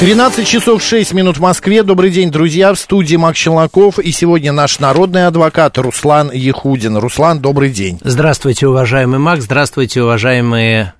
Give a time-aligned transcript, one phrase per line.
[0.00, 1.82] 13 часов 6 минут в Москве.
[1.84, 2.74] Добрый день, друзья.
[2.74, 4.00] В студии Макс Челноков.
[4.00, 6.96] И сегодня наш народный адвокат Руслан Ехудин.
[6.96, 8.00] Руслан, добрый день.
[8.02, 9.44] Здравствуйте, уважаемый Макс.
[9.44, 10.94] Здравствуйте, уважаемые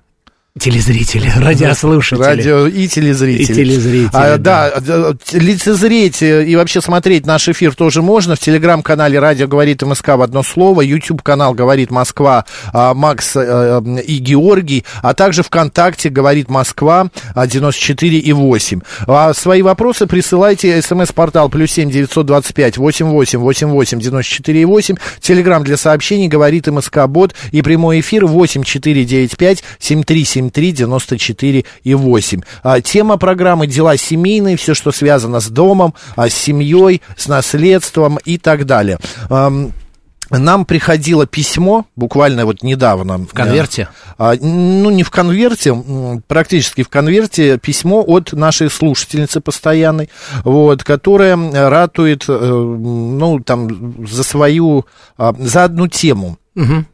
[0.57, 2.23] Телезрители, радиослушатели.
[2.23, 3.43] Радио и телезрители.
[3.43, 4.71] И телезрители, а, да.
[4.79, 5.13] да.
[5.33, 8.37] Лицезреть и вообще смотреть наш эфир тоже можно.
[8.37, 10.79] В телеграм-канале «Радио говорит МСК» в одно слово.
[10.79, 14.85] YouTube-канал «Говорит Москва» а, Макс а, и Георгий.
[15.01, 18.79] А также ВКонтакте «Говорит Москва» 94 и 8.
[19.07, 20.81] А свои вопросы присылайте.
[20.81, 24.95] СМС-портал плюс семь девятьсот двадцать пять восемь восемь восемь восемь девяносто четыре и восемь.
[25.19, 29.03] Телеграм для сообщений «Говорит МСК Бот» и прямой эфир восемь четыре
[30.45, 32.41] девять пять семь три семь 773 94 и 8.
[32.63, 38.17] А, тема программы «Дела семейные», все, что связано с домом, а, с семьей, с наследством
[38.25, 38.99] и так далее.
[40.31, 43.19] Нам приходило письмо, буквально вот недавно.
[43.19, 43.89] В конверте?
[44.17, 45.75] А, ну, не в конверте,
[46.27, 50.09] практически в конверте письмо от нашей слушательницы постоянной,
[50.43, 51.37] вот, которая
[51.69, 54.85] ратует, э, ну, там, за свою,
[55.17, 56.39] а, за одну тему.
[56.55, 56.85] Угу.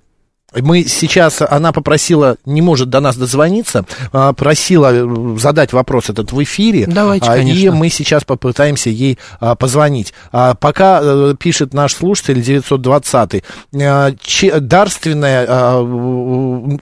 [0.54, 6.34] Мы сейчас, она попросила, не может до нас дозвониться, а, просила э, задать вопрос этот
[6.34, 6.88] в эфире.
[6.88, 7.60] Давайте, а, конечно.
[7.60, 10.14] И мы сейчас попытаемся ей а, позвонить.
[10.32, 15.46] Пока э, пишет наш слушатель 920 дарственная,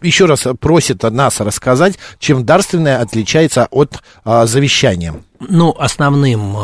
[0.01, 5.13] еще раз просит нас рассказать, чем дарственная отличается от завещания.
[5.39, 6.57] Ну, основным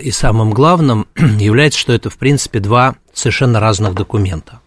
[0.00, 4.60] и самым главным является, что это, в принципе, два совершенно разных документа.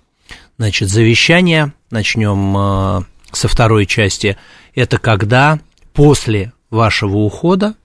[0.60, 4.38] Значит, завещание, начнем э, со второй части,
[4.76, 5.58] это когда
[5.94, 7.76] после вашего ухода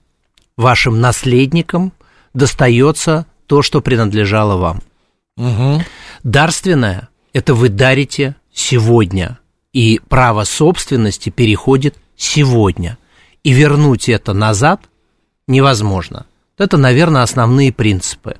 [0.57, 1.93] вашим наследникам
[2.33, 4.81] достается то, что принадлежало вам.
[5.37, 5.83] Угу.
[6.23, 9.39] Дарственное– это вы дарите сегодня,
[9.71, 12.97] и право собственности переходит сегодня.
[13.45, 14.81] И вернуть это назад
[15.47, 16.25] невозможно.
[16.57, 18.35] Это, наверное, основные принципы.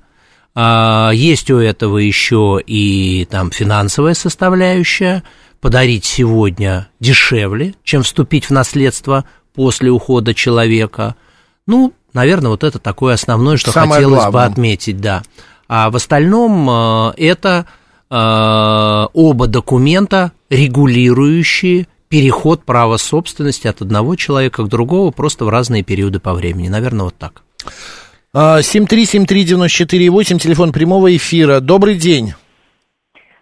[0.55, 5.23] А, есть у этого еще и там финансовая составляющая.
[5.59, 11.15] Подарить сегодня дешевле, чем вступить в наследство после ухода человека.
[11.65, 14.31] Ну, наверное, вот это такое основное, что Самое хотелось главное.
[14.31, 15.23] бы отметить, да.
[15.67, 17.65] А в остальном а, это
[18.09, 25.83] а, оба документа, регулирующие переход права собственности от одного человека к другому просто в разные
[25.83, 26.69] периоды по времени.
[26.69, 27.41] Наверное, вот так.
[28.35, 31.61] 7373948, телефон прямого эфира.
[31.61, 32.33] Добрый день.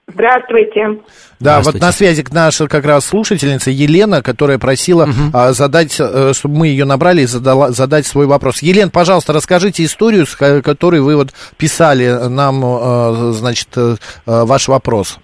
[0.08, 1.00] Здравствуйте.
[1.40, 1.80] Да, Здравствуйте.
[1.80, 5.32] вот на связи наша как раз слушательница Елена, которая просила угу.
[5.34, 8.62] а, задать, э, чтобы мы ее набрали и задала, задать свой вопрос.
[8.62, 15.18] Елена, пожалуйста, расскажите историю, с которой вы вот писали нам, э, значит, э, ваш вопрос.
[15.18, 15.22] А,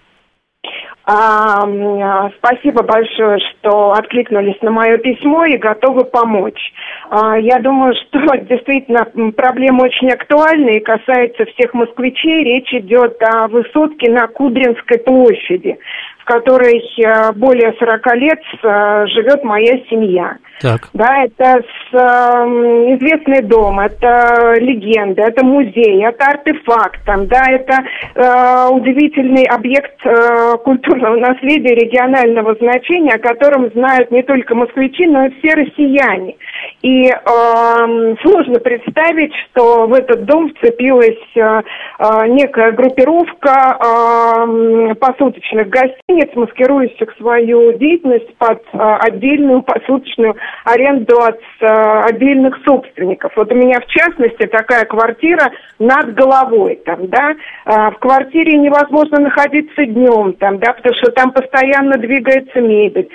[2.38, 6.72] спасибо большое, что откликнулись на мое письмо и готовы помочь.
[7.10, 9.06] А, я думаю, что действительно
[9.36, 12.44] проблема очень актуальна и касается всех москвичей.
[12.44, 15.80] Речь идет о высотке на Кудринской площади
[16.26, 20.38] которой э, более 40 лет э, живет моя семья.
[20.62, 20.90] Так.
[20.94, 21.98] Да, это с, э,
[22.98, 27.80] известный дом, это легенда, это музей, это артефакт, там, да, это
[28.16, 35.28] э, удивительный объект э, культурного наследия регионального значения, о котором знают не только москвичи, но
[35.28, 36.36] и все россияне.
[36.82, 41.62] И э, сложно представить, что в этот дом вцепилась э,
[42.00, 50.36] э, некая группировка э, посуточных гостиниц, гостиниц, маскирующих свою деятельность под а, отдельную посуточную
[50.66, 53.32] аренду от а, отдельных собственников.
[53.36, 57.36] Вот у меня в частности такая квартира над головой, там, да,
[57.66, 63.10] а, в квартире невозможно находиться днем, там, да, потому что там постоянно двигается мебель,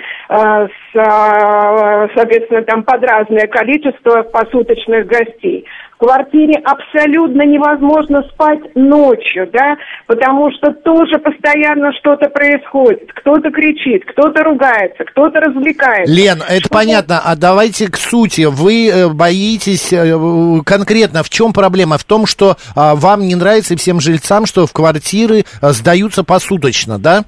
[0.93, 5.65] соответственно, там под разное количество посуточных гостей.
[5.95, 9.77] В квартире абсолютно невозможно спать ночью, да,
[10.07, 13.13] потому что тоже постоянно что-то происходит.
[13.13, 16.13] Кто-то кричит, кто-то ругается, кто-то развлекается.
[16.13, 17.21] Лен, это понятно.
[17.23, 18.41] А давайте к сути.
[18.41, 20.17] Вы э, боитесь э,
[20.65, 21.97] конкретно, в чем проблема?
[21.97, 26.99] В том, что а, вам не нравится всем жильцам, что в квартиры э, сдаются посуточно,
[26.99, 27.23] да?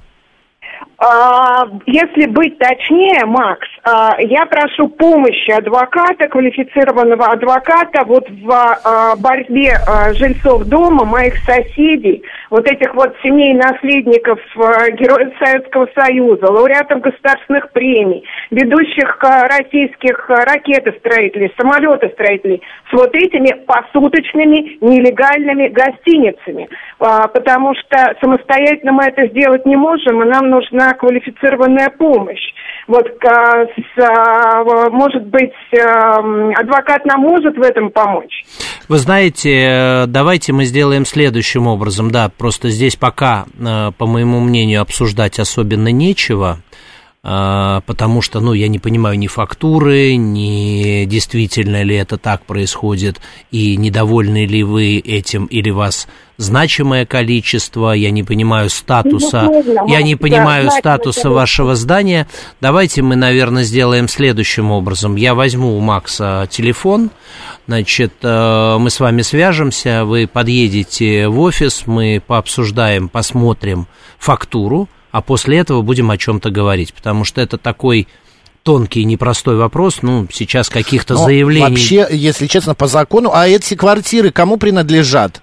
[1.00, 9.14] А, если быть точнее, Макс, а, я прошу помощи адвоката, квалифицированного адвоката вот в а,
[9.14, 9.78] борьбе
[10.14, 18.24] жильцов дома, моих соседей, вот этих вот семей наследников Героев Советского Союза, лауреатов государственных премий,
[18.50, 22.60] ведущих российских ракетостроителей, самолетостроителей,
[22.90, 26.68] с вот этими посуточными нелегальными гостиницами.
[26.98, 32.52] Потому что самостоятельно мы это сделать не можем, и нам нужна квалифицированная помощь.
[32.86, 33.64] Вот, а,
[34.90, 38.44] может быть, эм, адвокат нам может в этом помочь?
[38.88, 42.10] Вы знаете, э, давайте мы сделаем следующим образом.
[42.10, 46.58] Да, просто здесь пока, э, по моему мнению, обсуждать особенно нечего
[47.28, 53.20] потому что, ну, я не понимаю ни фактуры, ни действительно ли это так происходит,
[53.50, 56.08] и недовольны ли вы этим, или вас
[56.38, 59.46] значимое количество, я не понимаю статуса,
[59.86, 62.26] я не понимаю статуса вашего здания.
[62.62, 65.16] Давайте мы, наверное, сделаем следующим образом.
[65.16, 67.10] Я возьму у Макса телефон,
[67.66, 73.86] значит, э, мы с вами свяжемся, вы подъедете в офис, мы пообсуждаем, посмотрим
[74.18, 78.08] фактуру, а после этого будем о чем-то говорить, потому что это такой
[78.62, 81.70] тонкий и непростой вопрос, ну, сейчас каких-то заявлений...
[81.70, 85.42] Вообще, если честно, по закону, а эти квартиры кому принадлежат?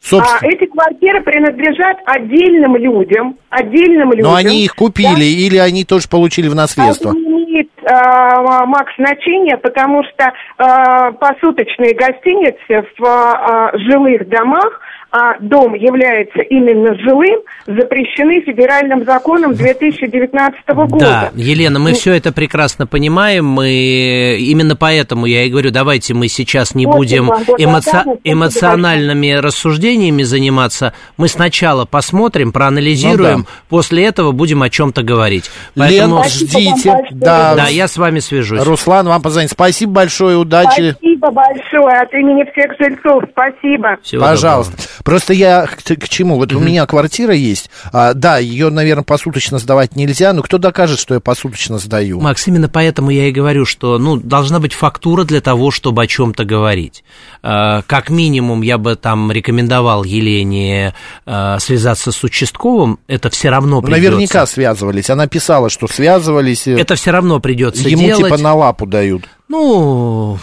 [0.00, 0.38] Собственно.
[0.40, 4.30] А эти квартиры принадлежат отдельным людям, отдельным людям.
[4.30, 5.24] Но они их купили да?
[5.24, 7.10] или они тоже получили в наследство?
[7.10, 14.80] Это не имеет, э, Макс, значения, потому что э, посуточные гостиницы в э, жилых домах
[15.10, 20.98] а дом является именно жилым, запрещены федеральным законом 2019 года.
[20.98, 26.12] Да, Елена, мы ну, все это прекрасно понимаем, мы именно поэтому я и говорю, давайте
[26.14, 28.04] мы сейчас не будем эмоци...
[28.24, 33.50] эмоциональными рассуждениями заниматься, мы сначала посмотрим, проанализируем, ну, да.
[33.68, 35.50] после этого будем о чем-то говорить.
[35.76, 36.16] Поэтому...
[36.16, 36.94] Лен, ждите.
[37.10, 38.62] Да, да, я с вами свяжусь.
[38.62, 39.50] Руслан, вам позвонить.
[39.50, 40.92] Спасибо большое, удачи.
[40.98, 43.24] Спасибо большое от имени всех жильцов.
[43.32, 43.98] Спасибо.
[44.02, 44.72] Всего Пожалуйста.
[44.72, 45.05] Доброго.
[45.06, 46.34] Просто я к, чему?
[46.34, 46.56] Вот mm-hmm.
[46.56, 47.70] у меня квартира есть.
[47.92, 52.20] А, да, ее, наверное, посуточно сдавать нельзя, но кто докажет, что я посуточно сдаю?
[52.20, 56.08] Макс, именно поэтому я и говорю, что ну, должна быть фактура для того, чтобы о
[56.08, 57.04] чем-то говорить.
[57.40, 60.92] А, как минимум, я бы там рекомендовал Елене
[61.24, 62.98] а, связаться с участковым.
[63.06, 64.10] Это все равно придется.
[64.10, 65.08] Наверняка связывались.
[65.08, 66.66] Она писала, что связывались.
[66.66, 68.24] Это все равно придется Ему делать.
[68.24, 69.22] типа на лапу дают.
[69.46, 70.40] Ну,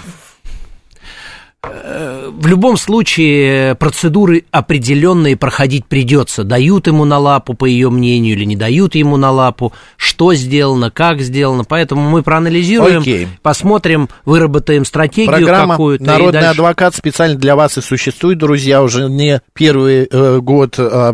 [2.43, 6.43] в любом случае процедуры определенные проходить придется.
[6.43, 10.91] Дают ему на лапу, по ее мнению, или не дают ему на лапу, что сделано,
[10.91, 11.63] как сделано.
[11.63, 13.27] Поэтому мы проанализируем, Окей.
[13.41, 16.03] посмотрим, выработаем стратегию Программа какую-то.
[16.03, 16.49] «Народный дальше...
[16.49, 21.13] адвокат» специально для вас и существует, друзья, уже не первый э, год, э,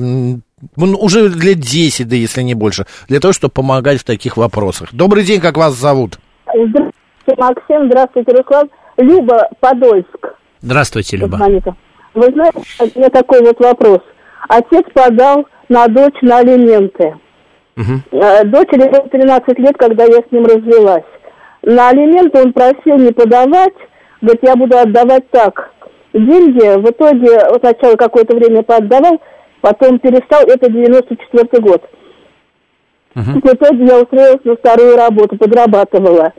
[0.76, 4.90] уже лет 10, да если не больше, для того, чтобы помогать в таких вопросах.
[4.94, 6.18] Добрый день, как вас зовут?
[6.46, 6.94] Здравствуйте,
[7.38, 8.70] Максим, здравствуйте, Руслан.
[8.98, 10.39] Люба, Подольск.
[10.62, 11.38] Здравствуйте, Люба.
[12.14, 14.00] Вы знаете, у меня такой вот вопрос.
[14.50, 17.16] Отец подал на дочь на алименты.
[17.78, 18.20] Угу.
[18.46, 21.06] Дочери было 13 лет, когда я с ним развелась.
[21.62, 23.74] На алименты он просил не подавать,
[24.22, 25.72] говорит, я буду отдавать так.
[26.14, 29.22] Деньги в итоге вот сначала какое-то время поотдавал,
[29.62, 31.84] потом перестал, это 94 год.
[33.16, 33.40] Угу.
[33.44, 36.34] В итоге я устроилась на вторую работу, подрабатывала.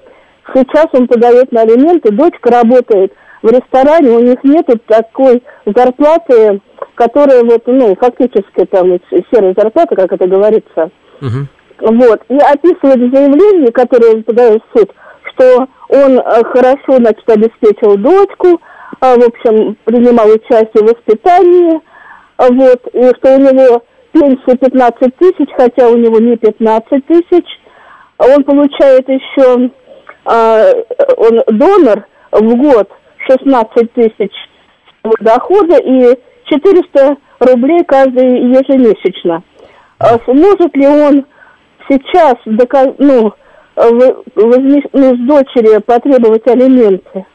[0.53, 6.61] Сейчас он подает на алименты, дочка работает в ресторане, у них нет такой зарплаты,
[6.95, 8.99] которая вот, ну, фактически там
[9.33, 10.91] серая зарплата, как это говорится.
[11.21, 11.47] uh
[11.81, 12.21] Вот.
[12.29, 14.91] И описывает в заявлении, которое подает в суд,
[15.33, 18.61] что он э, хорошо, значит, обеспечил дочку,
[19.01, 21.81] а, в общем, принимал участие в воспитании,
[22.37, 23.83] вот, и что у него
[24.13, 27.47] пенсия 15 тысяч, хотя у него не 15 тысяч.
[28.19, 29.71] Он получает еще,
[30.27, 30.73] а,
[31.17, 32.91] он донор в год
[33.31, 34.33] 16 тысяч
[35.21, 39.43] дохода и 400 рублей каждый ежемесячно.
[39.99, 41.25] А сможет ли он
[41.89, 43.33] сейчас ну,
[44.35, 44.85] возмещ...
[44.93, 47.27] ну, с дочери потребовать алименты?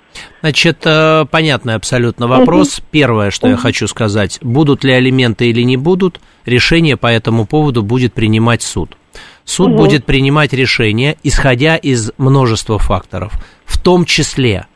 [0.41, 2.79] Значит, э, понятный абсолютно вопрос.
[2.79, 2.87] Угу.
[2.91, 3.51] Первое, что угу.
[3.51, 8.61] я хочу сказать, будут ли алименты или не будут, решение по этому поводу будет принимать
[8.61, 8.95] суд.
[9.43, 9.77] Суд угу.
[9.77, 13.33] будет принимать решение, исходя из множества факторов,
[13.65, 14.74] в том числе а,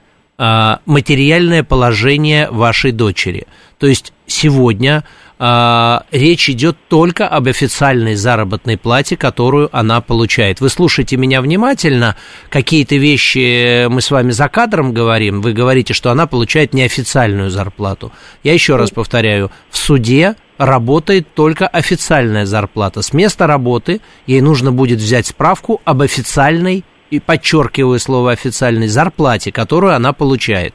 [0.86, 3.46] материальное положение вашей дочери.
[3.78, 5.04] То есть сегодня
[5.42, 10.60] а, речь идет только об официальной заработной плате, которую она получает.
[10.60, 12.18] Вы слушайте меня внимательно,
[12.50, 18.12] какие-то вещи мы с вами за кадром говорим, вы говорите, что она получает неофициальную зарплату.
[18.44, 23.02] Я еще раз повторяю, в суде работает только официальная зарплата.
[23.02, 29.52] С места работы ей нужно будет взять справку об официальной и подчеркиваю слово официальной зарплате,
[29.52, 30.74] которую она получает.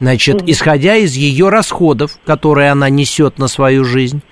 [0.00, 4.22] Значит, исходя из ее расходов, которые она несет на свою жизнь,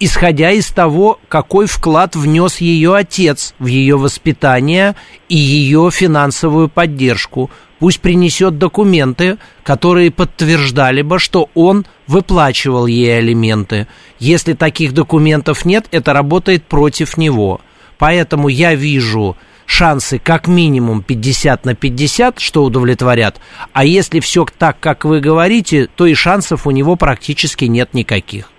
[0.00, 4.94] исходя из того, какой вклад внес ее отец в ее воспитание
[5.28, 13.88] и ее финансовую поддержку, пусть принесет документы, которые подтверждали бы, что он выплачивал ей алименты.
[14.18, 17.60] Если таких документов нет, это работает против него.
[17.98, 19.36] Поэтому я вижу
[19.72, 23.40] шансы как минимум 50 на 50, что удовлетворят,
[23.72, 28.50] а если все так, как вы говорите, то и шансов у него практически нет никаких.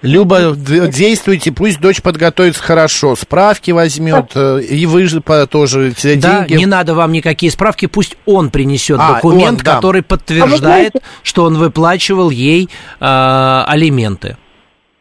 [0.00, 6.20] Люба, действуйте, пусть дочь подготовится хорошо, справки возьмет, э, и вы же тоже деньги.
[6.20, 9.74] Да, не надо вам никакие справки, пусть он принесет а, документ, он, да.
[9.76, 11.00] который подтверждает, а знаете...
[11.22, 12.68] что он выплачивал ей
[13.00, 14.36] э, алименты.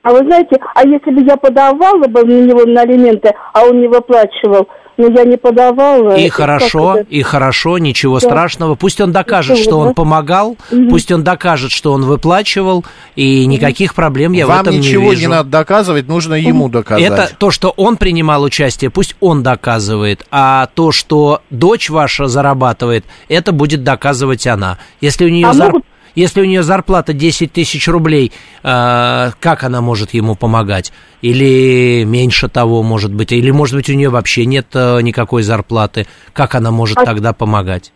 [0.03, 3.79] А вы знаете, а если бы я подавала бы на него на алименты, а он
[3.79, 4.67] не выплачивал,
[4.97, 6.15] но я не подавала.
[6.17, 8.27] И хорошо, и хорошо, ничего да.
[8.27, 8.75] страшного.
[8.75, 10.89] Пусть он докажет, что он помогал, угу.
[10.89, 12.83] пусть он докажет, что он выплачивал,
[13.15, 14.99] и никаких проблем я Вам в этом не вижу.
[14.99, 17.03] Вам ничего не надо доказывать, нужно ему доказать.
[17.03, 23.05] Это то, что он принимал участие, пусть он доказывает, а то, что дочь ваша зарабатывает,
[23.29, 24.77] это будет доказывать она.
[25.01, 25.87] Если у нее а зарплата...
[26.15, 28.31] Если у нее зарплата 10 тысяч рублей,
[28.63, 30.93] э, как она может ему помогать?
[31.21, 33.31] Или меньше того, может быть?
[33.31, 36.05] Или, может быть, у нее вообще нет э, никакой зарплаты?
[36.33, 37.91] Как она может а, тогда помогать?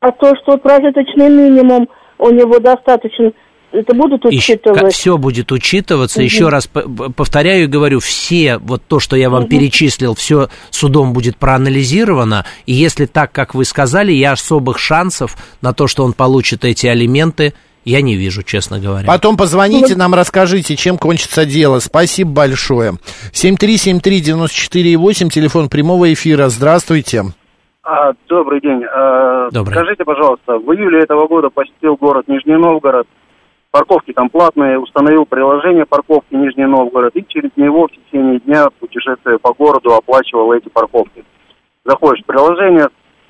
[0.00, 1.88] А то, что прожиточный минимум
[2.18, 3.32] у него достаточно
[3.72, 4.94] это будут учитывать?
[4.94, 6.18] все будет учитываться.
[6.18, 6.24] Угу.
[6.24, 6.68] Еще раз
[7.16, 9.50] повторяю и говорю, все, вот то, что я вам угу.
[9.50, 12.44] перечислил, все судом будет проанализировано.
[12.66, 16.86] И если так, как вы сказали, я особых шансов на то, что он получит эти
[16.86, 19.06] алименты, я не вижу, честно говоря.
[19.06, 21.80] Потом позвоните нам, расскажите, чем кончится дело.
[21.80, 22.92] Спасибо большое.
[23.32, 26.48] 7373948, телефон прямого эфира.
[26.48, 27.24] Здравствуйте.
[27.84, 28.84] А, добрый день.
[28.84, 29.74] А, добрый.
[29.74, 33.08] Скажите, пожалуйста, в июле этого года посетил город Нижний Новгород.
[33.72, 39.38] Парковки там платные, установил приложение парковки Нижний Новгород и через него в течение дня путешествия
[39.38, 41.24] по городу оплачивал эти парковки.
[41.82, 42.88] Заходишь в приложение,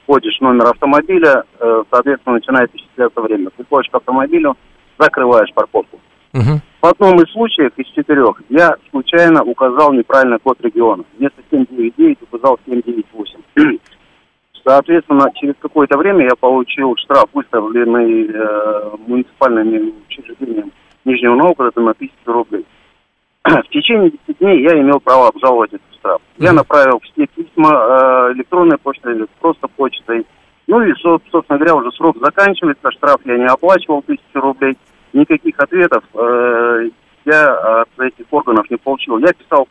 [0.08, 3.50] вводишь номер автомобиля, э, соответственно, начинает исчисляться время.
[3.50, 4.56] Приходишь к автомобилю,
[4.98, 6.00] закрываешь парковку.
[6.34, 6.60] Угу.
[6.82, 11.04] В одном из случаев из четырех я случайно указал неправильно код региона.
[11.18, 13.38] Вместо 799 указал 798.
[14.64, 20.70] Соответственно, через какое-то время я получил штраф, выставленный э, муниципальным учреждением
[21.04, 22.64] Нижнего Новгорода на тысячу рублей.
[23.44, 26.20] В течение 10 дней я имел право обжаловать этот штраф.
[26.38, 30.24] Я направил все письма э, электронной почтой или просто почтой.
[30.68, 34.78] Ну и, собственно говоря, уже срок заканчивается, штраф я не оплачивал тысячу рублей.
[35.12, 36.90] Никаких ответов э,
[37.24, 39.18] я от этих органов не получил.
[39.18, 39.66] Я писал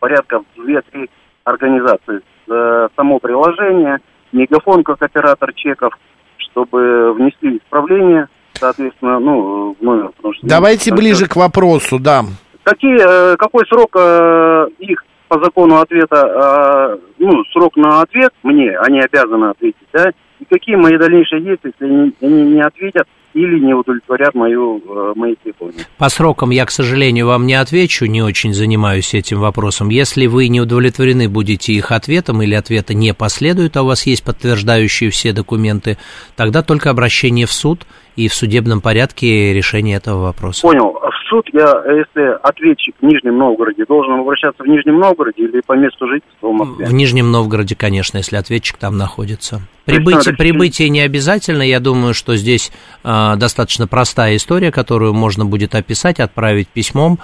[0.00, 1.08] порядка в 2-3
[1.44, 2.22] организации.
[2.48, 3.98] Э, само приложение–
[4.32, 5.92] Мегафон как оператор чеков,
[6.36, 10.10] чтобы внесли исправления, соответственно, ну, номер.
[10.18, 12.22] Что, Давайте ну, ближе к вопросу, да.
[12.62, 18.76] Какие, э, какой срок э, их по закону ответа, э, ну, срок на ответ мне,
[18.78, 23.58] они обязаны ответить, да, и какие мои дальнейшие действия, если они, они не ответят, или
[23.58, 25.86] не удовлетворят мою, э, мои требования.
[25.98, 29.88] По срокам я, к сожалению, вам не отвечу, не очень занимаюсь этим вопросом.
[29.88, 34.24] Если вы не удовлетворены будете их ответом или ответа не последует, а у вас есть
[34.24, 35.98] подтверждающие все документы,
[36.36, 37.86] тогда только обращение в суд
[38.16, 40.62] и в судебном порядке решение этого вопроса.
[40.62, 40.94] Понял.
[41.22, 45.74] В суд я, если ответчик в Нижнем Новгороде, должен обращаться в Нижнем Новгороде или по
[45.74, 46.86] месту жительства в Москве?
[46.86, 49.60] В Нижнем Новгороде, конечно, если ответчик там находится.
[49.84, 51.62] Прибытие, прибытие не обязательно.
[51.62, 52.72] Я думаю, что здесь
[53.04, 57.18] э, достаточно простая история, которую можно будет описать, отправить письмом,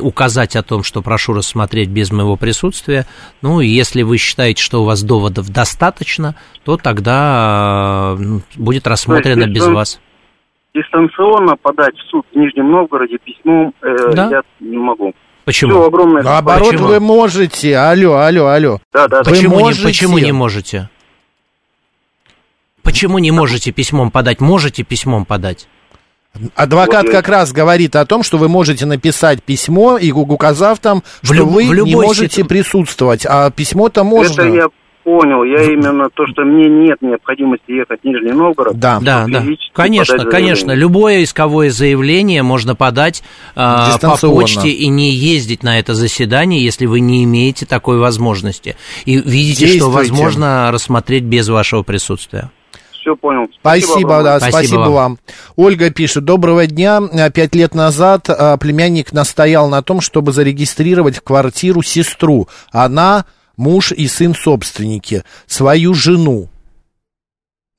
[0.00, 3.06] указать о том, что прошу рассмотреть без моего присутствия.
[3.42, 6.34] Ну, и если вы считаете, что у вас доводов достаточно,
[6.64, 10.00] то тогда э, будет рассмотрено без вас.
[10.74, 14.28] Дистанционно подать в суд в Нижнем Новгороде письмом э, да?
[14.30, 15.14] я не могу.
[15.44, 15.72] Почему?
[15.72, 16.88] Все огромное Наоборот, почему?
[16.88, 17.76] вы можете.
[17.76, 18.80] Алло, алло, алло.
[18.92, 19.22] Да, да.
[19.22, 19.82] Почему, можете?
[19.82, 20.88] Не, почему не можете?
[22.82, 24.40] Почему не можете письмом подать?
[24.40, 25.68] Можете письмом подать?
[26.56, 31.44] Адвокат как раз говорит о том, что вы можете написать письмо, и указав там, что
[31.44, 32.48] в, вы в не можете сит...
[32.48, 34.42] присутствовать, а письмо-то можно.
[34.42, 34.68] Это я
[35.04, 35.44] понял.
[35.44, 38.78] Я именно то, что мне нет необходимости ехать в Нижний Новгород.
[38.78, 39.44] Да, да, да.
[39.72, 40.72] Конечно, конечно.
[40.72, 43.22] Любое исковое заявление можно подать
[43.54, 48.76] э, по почте и не ездить на это заседание, если вы не имеете такой возможности.
[49.04, 52.50] И видите, что возможно рассмотреть без вашего присутствия.
[52.92, 53.46] все понял.
[53.60, 54.92] Спасибо, спасибо да, спасибо, спасибо вам.
[54.92, 55.18] вам.
[55.56, 57.02] Ольга пишет, доброго дня.
[57.34, 62.48] Пять лет назад а, племянник настоял на том, чтобы зарегистрировать в квартиру сестру.
[62.72, 66.48] Она, муж и сын собственники, свою жену.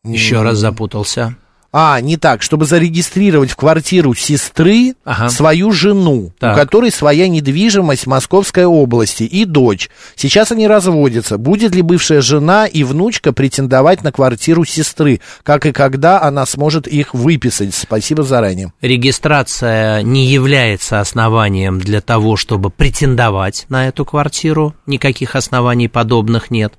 [0.03, 1.38] Еще раз запутался.
[1.77, 5.27] А, не так, чтобы зарегистрировать в квартиру сестры ага.
[5.27, 6.55] свою жену, так.
[6.55, 9.89] у которой своя недвижимость в Московской области и дочь.
[10.15, 11.38] Сейчас они разводятся.
[11.38, 15.20] Будет ли бывшая жена и внучка претендовать на квартиру сестры?
[15.44, 17.75] Как и когда она сможет их выписать?
[17.75, 18.72] Спасибо заранее.
[18.79, 24.74] Регистрация не является основанием для того, чтобы претендовать на эту квартиру.
[24.86, 26.74] Никаких оснований подобных нет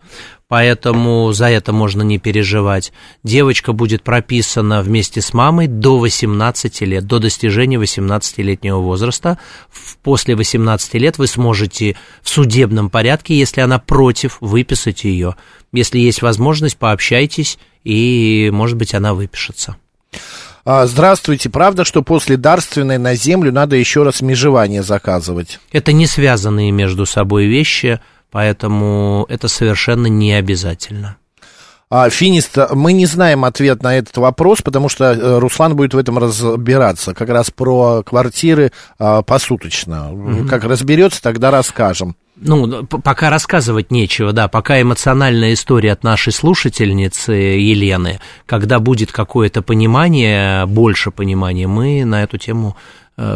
[0.49, 2.93] поэтому за это можно не переживать.
[3.23, 9.39] Девочка будет прописана вместе с мамой до 18 лет, до достижения 18-летнего возраста.
[10.03, 15.37] После 18 лет вы сможете в судебном порядке, если она против, выписать ее.
[15.73, 19.77] Если есть возможность, пообщайтесь, и, может быть, она выпишется.
[20.65, 21.49] А, здравствуйте.
[21.49, 25.61] Правда, что после дарственной на землю надо еще раз межевание заказывать?
[25.71, 28.01] Это не связанные между собой вещи–
[28.31, 31.17] поэтому это совершенно не обязательно.
[31.89, 35.99] А, Финист, мы не знаем ответ на этот вопрос, потому что э, Руслан будет в
[35.99, 40.13] этом разбираться, как раз про квартиры а, посуточно.
[40.13, 40.49] Угу.
[40.49, 42.17] Как разберется, тогда расскажем.
[42.39, 49.63] Ну, пока рассказывать нечего, да, пока эмоциональная история от нашей слушательницы Елены, когда будет какое-то
[49.63, 52.77] понимание, больше понимания, мы на эту тему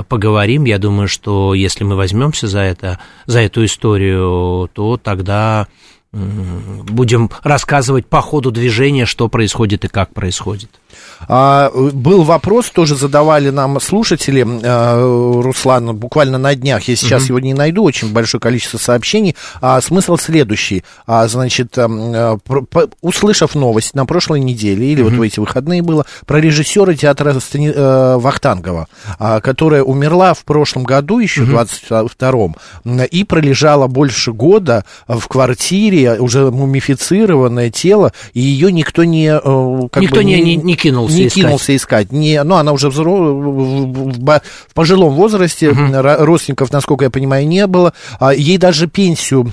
[0.08, 0.64] поговорим.
[0.64, 5.66] Я думаю, что если мы возьмемся за это, за эту историю, то тогда
[6.12, 10.79] будем рассказывать по ходу движения, что происходит и как происходит.
[11.28, 17.28] А, был вопрос, тоже задавали нам слушатели, а, Руслан, буквально на днях, я сейчас угу.
[17.28, 19.36] его не найду, очень большое количество сообщений.
[19.60, 25.10] А, смысл следующий, а, значит, а, про, по, услышав новость на прошлой неделе, или угу.
[25.10, 30.44] вот в эти выходные было, про режиссера театра Стани, а, Вахтангова, а, которая умерла в
[30.44, 31.52] прошлом году, еще угу.
[31.52, 32.56] 22-м,
[33.04, 39.26] и пролежала больше года в квартире, уже мумифицированное тело, и ее никто не...
[39.26, 40.76] Э, как никто бы, не, не, не
[41.10, 41.42] кинулся не искать.
[41.42, 42.12] кинулся искать.
[42.12, 43.16] Не, ну, она уже взро...
[43.16, 45.80] в, в, в пожилом возрасте, угу.
[45.92, 47.92] родственников, насколько я понимаю, не было.
[48.18, 49.52] А ей даже пенсию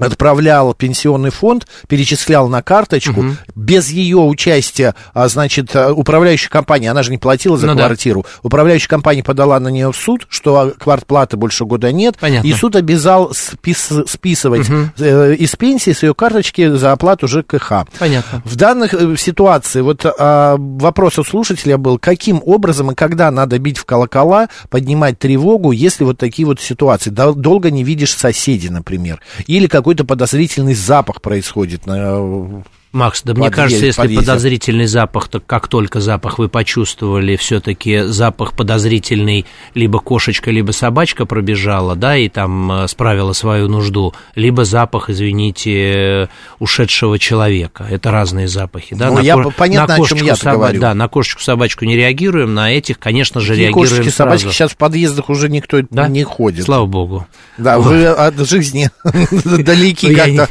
[0.00, 3.36] отправлял пенсионный фонд, перечислял на карточку, угу.
[3.54, 8.22] без ее участия, а, значит, э, управляющая компания, она же не платила за ну, квартиру,
[8.22, 8.40] да.
[8.42, 12.46] управляющая компания подала на нее в суд, что квартплаты больше года нет, Понятно.
[12.46, 14.90] и суд обязал спис, списывать угу.
[14.98, 17.86] э, из пенсии с ее карточки за оплату ЖКХ.
[17.98, 18.42] Понятно.
[18.44, 23.58] В данных э, ситуации, вот э, вопрос у слушателя был, каким образом и когда надо
[23.58, 29.20] бить в колокола, поднимать тревогу, если вот такие вот ситуации, долго не видишь соседей, например,
[29.46, 34.26] или какой-то подозрительный запах происходит на Макс, да мне кажется, если подъезде.
[34.26, 41.24] подозрительный запах, то как только запах вы почувствовали, все-таки запах подозрительный, либо кошечка, либо собачка
[41.24, 47.86] пробежала, да, и там э, справила свою нужду, либо запах, извините, ушедшего человека.
[47.88, 49.10] Это разные запахи, да.
[49.10, 49.50] Ну, на я, ко...
[49.50, 50.54] понятно, на о чем я соба...
[50.54, 50.80] говорю.
[50.80, 54.16] Да, на кошечку, собачку не реагируем, на этих, конечно же, Такие реагируем кошечки, сразу.
[54.16, 56.08] собачки сейчас в подъездах уже никто да?
[56.08, 56.64] не ходит.
[56.64, 57.24] Слава богу.
[57.56, 60.48] Да, вы от жизни далеки как-то.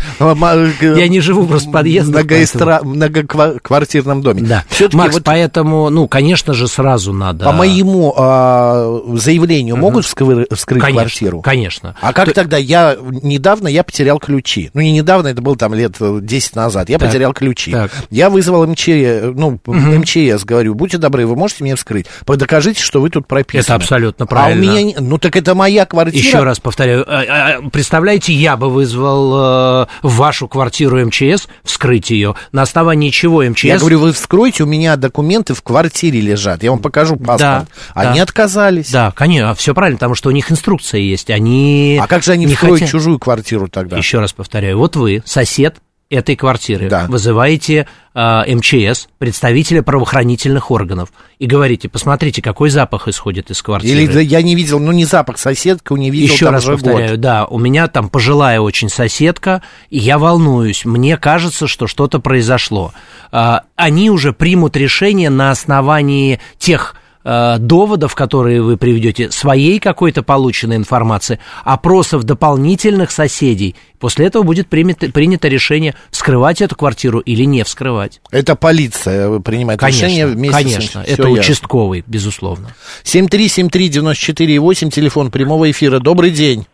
[0.79, 2.81] Я не живу просто в подъездах многоэстра...
[2.83, 4.41] многоквартирном доме.
[4.41, 4.63] Да.
[4.93, 5.23] Макс, вот...
[5.23, 7.45] поэтому, ну, конечно же, сразу надо...
[7.45, 9.81] По моему а, заявлению угу.
[9.81, 10.47] могут вскры...
[10.51, 11.41] вскрыть конечно, квартиру?
[11.41, 11.95] Конечно.
[12.01, 12.33] А как То...
[12.33, 12.57] тогда?
[12.57, 14.71] Я недавно я потерял ключи.
[14.73, 16.89] Ну, не недавно, это было там лет 10 назад.
[16.89, 17.09] Я так.
[17.09, 17.71] потерял ключи.
[17.71, 17.91] Так.
[18.09, 19.73] Я вызвал МЧС, ну, угу.
[19.73, 22.05] МЧС, говорю, будьте добры, вы можете мне вскрыть?
[22.25, 23.63] Докажите, что вы тут прописаны.
[23.63, 24.71] Это абсолютно правильно.
[24.71, 24.95] А у меня...
[24.99, 26.23] Ну, так это моя квартира.
[26.23, 27.05] Еще раз повторяю.
[27.07, 33.43] А, а, представляете, я бы вызвал э, вашу квартиру МЧС вскрыть ее на основании чего
[33.43, 33.63] МЧС...
[33.63, 37.39] Я говорю, вы вскройте, у меня документы в квартире лежат, я вам покажу паспорт.
[37.39, 38.23] Да, они да.
[38.23, 38.91] отказались.
[38.91, 41.99] Да, конечно, все правильно, потому что у них инструкция есть, они...
[42.01, 42.91] А как же они вскроют хотят...
[42.91, 43.97] чужую квартиру тогда?
[43.97, 45.77] Еще раз повторяю, вот вы, сосед,
[46.09, 47.05] этой квартиры, да.
[47.07, 54.01] вызываете э, МЧС, представителя правоохранительных органов, и говорите, посмотрите, какой запах исходит из квартиры.
[54.01, 57.19] Или я не видел, ну не запах, соседка не видел Еще раз повторяю, год.
[57.19, 62.91] да, у меня там пожилая очень соседка, и я волнуюсь, мне кажется, что что-то произошло.
[63.31, 66.95] Э, они уже примут решение на основании тех
[67.31, 73.75] Э, доводов, которые вы приведете, своей какой-то полученной информации, опросов дополнительных соседей.
[73.99, 78.19] После этого будет принято, принято решение, вскрывать эту квартиру или не вскрывать.
[78.31, 81.07] Это полиция принимает конечно, решение вместе Конечно, с...
[81.07, 81.39] это ясно.
[81.39, 82.73] участковый, безусловно.
[83.03, 85.99] 7373948, телефон прямого эфира.
[85.99, 86.65] Добрый день.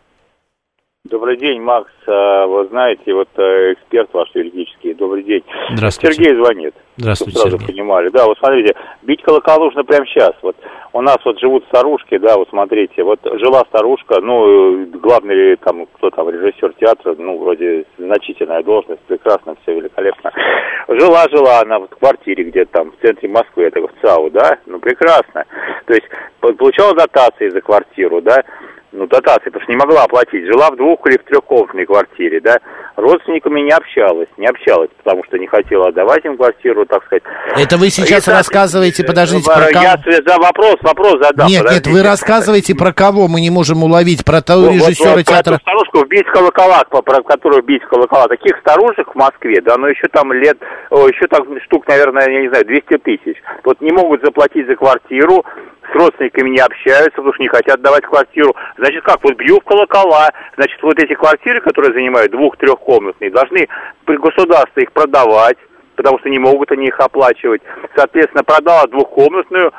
[1.08, 1.90] Добрый день, Макс.
[2.08, 4.92] А, вы знаете, вот э, эксперт ваш юридический.
[4.94, 5.44] Добрый день.
[5.70, 6.14] Здравствуйте.
[6.14, 6.74] Сергей звонит.
[6.96, 7.74] Здравствуйте, Сразу Сергей.
[7.74, 8.08] понимали.
[8.08, 10.32] Да, вот смотрите, бить колокол нужно прямо сейчас.
[10.42, 10.56] Вот
[10.92, 16.10] у нас вот живут старушки, да, вот смотрите, вот жила старушка, ну, главный там, кто
[16.10, 20.32] там, режиссер театра, ну, вроде значительная должность, прекрасно, все великолепно.
[20.88, 25.44] Жила-жила она в квартире где-то там в центре Москвы, это в ЦАУ, да, ну, прекрасно.
[25.86, 26.06] То есть
[26.40, 28.42] получала дотации за квартиру, да,
[28.96, 30.46] ну, дотации, потому что не могла оплатить.
[30.46, 32.56] Жила в двух или в трехкомнатной квартире, да.
[32.96, 37.22] Родственниками не общалась, не общалась, потому что не хотела отдавать им квартиру, так сказать.
[37.56, 39.84] Это вы сейчас И, рассказываете, э, подождите, про кого?
[39.84, 41.46] Я за вопрос, вопрос задам.
[41.46, 41.90] Нет, нет, подождите.
[41.90, 45.30] вы рассказываете про кого, мы не можем уловить, про того Вот- вот режиссера про эту
[45.30, 45.58] театра.
[45.60, 48.28] старушку бить колокола, про которую бить колокола.
[48.28, 50.56] Таких старушек в Москве, да, ну еще там лет,
[50.90, 53.36] еще там штук, наверное, я не знаю, 200 тысяч.
[53.64, 55.44] Вот не могут заплатить за квартиру,
[55.92, 58.54] с родственниками не общаются, потому что не хотят давать квартиру.
[58.78, 59.22] Значит, как?
[59.22, 60.28] Вот бью в колокола.
[60.56, 63.68] Значит, вот эти квартиры, которые занимают двух-трехкомнатные, должны
[64.04, 65.56] при государстве их продавать,
[65.96, 67.62] потому что не могут они их оплачивать.
[67.94, 69.72] Соответственно, продала двухкомнатную,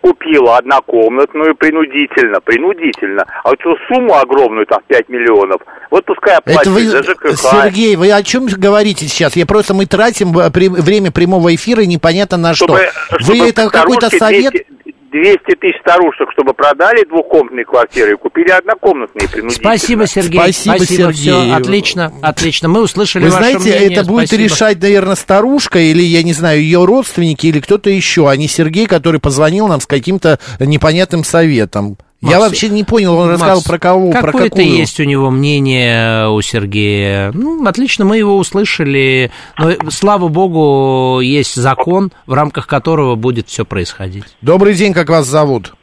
[0.00, 3.24] купила однокомнатную принудительно, принудительно.
[3.44, 7.36] А вот эту сумму огромную, там, 5 миллионов, вот пускай оплачивает Это вы, за ЖКХ.
[7.36, 9.34] Сергей, вы о чем говорите сейчас?
[9.36, 12.66] Я просто, мы тратим э, время прямого эфира непонятно на что.
[12.66, 14.52] Чтобы- Вы чтобы это какой-то совет?
[14.52, 14.66] 200
[15.10, 19.76] 200 тысяч старушек, чтобы продали двухкомнатные квартиры и купили однокомнатные принудительно.
[19.76, 20.40] Спасибо, Сергей.
[20.40, 21.12] Спасибо, Сергей.
[21.12, 22.68] Все, отлично, отлично.
[22.68, 23.92] Мы услышали Вы ваше знаете, мнение.
[23.98, 24.44] это будет Спасибо.
[24.48, 28.86] решать, наверное, старушка или, я не знаю, ее родственники или кто-то еще, а не Сергей,
[28.86, 31.98] который позвонил нам с каким-то непонятным советом.
[32.20, 34.76] Я Макс, вообще не понял, он рассказал Макс, про кого, про Какое-то какую.
[34.76, 37.30] есть у него мнение у Сергея.
[37.32, 39.30] Ну, отлично, мы его услышали.
[39.56, 44.24] Но, слава богу, есть закон, в рамках которого будет все происходить.
[44.40, 45.74] Добрый день, как вас зовут?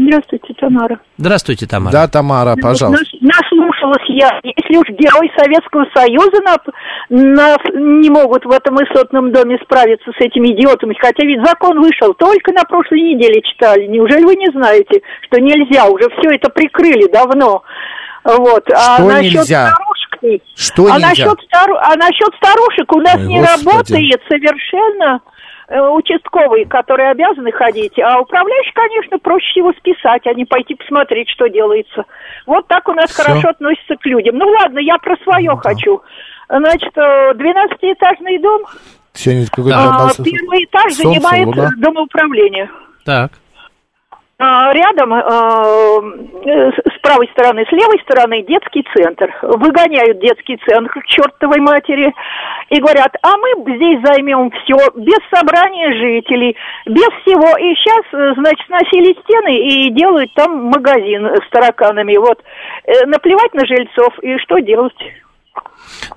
[0.00, 1.00] Здравствуйте, Тамара.
[1.16, 1.92] Здравствуйте, Тамара.
[1.92, 3.04] Да, Тамара, пожалуйста.
[3.20, 4.30] Нас- Наслушалась я.
[4.44, 6.56] Если уж герой Советского Союза на-
[7.10, 12.14] на- не могут в этом высотном доме справиться с этими идиотами, хотя ведь закон вышел,
[12.14, 13.86] только на прошлой неделе читали.
[13.86, 15.86] Неужели вы не знаете, что нельзя?
[15.86, 17.62] Уже все это прикрыли давно.
[18.24, 18.68] Вот.
[18.70, 19.72] а Что насчет нельзя?
[19.74, 21.08] старушек- Что а нельзя?
[21.08, 23.64] насчет, стару- а насчет старушек у нас Ой, не Господи.
[23.66, 25.20] работает совершенно
[25.68, 31.48] участковые, которые обязаны ходить, а управляющий, конечно, проще всего списать, а не пойти посмотреть, что
[31.48, 32.04] делается.
[32.46, 33.22] Вот так у нас Всё.
[33.22, 34.36] хорошо относятся к людям.
[34.38, 36.00] Ну ладно, я про свое хочу.
[36.48, 38.62] Значит, э, 12-этажный дом,
[39.12, 42.70] Сегодня какой-то а, первый этаж Солнце, занимает э, домоуправление.
[43.04, 43.32] Так.
[44.40, 49.34] А, Рядом, э, э, с правой стороны, с левой стороны детский центр.
[49.42, 52.14] Выгоняют детский центр к чертовой матери
[52.70, 57.56] и говорят, а мы здесь займем все без собрания жителей, без всего.
[57.58, 62.16] И сейчас, э, значит, сносили стены и делают там магазин с тараканами.
[62.16, 62.40] Вот.
[62.84, 64.94] Э, Наплевать на жильцов и что делать?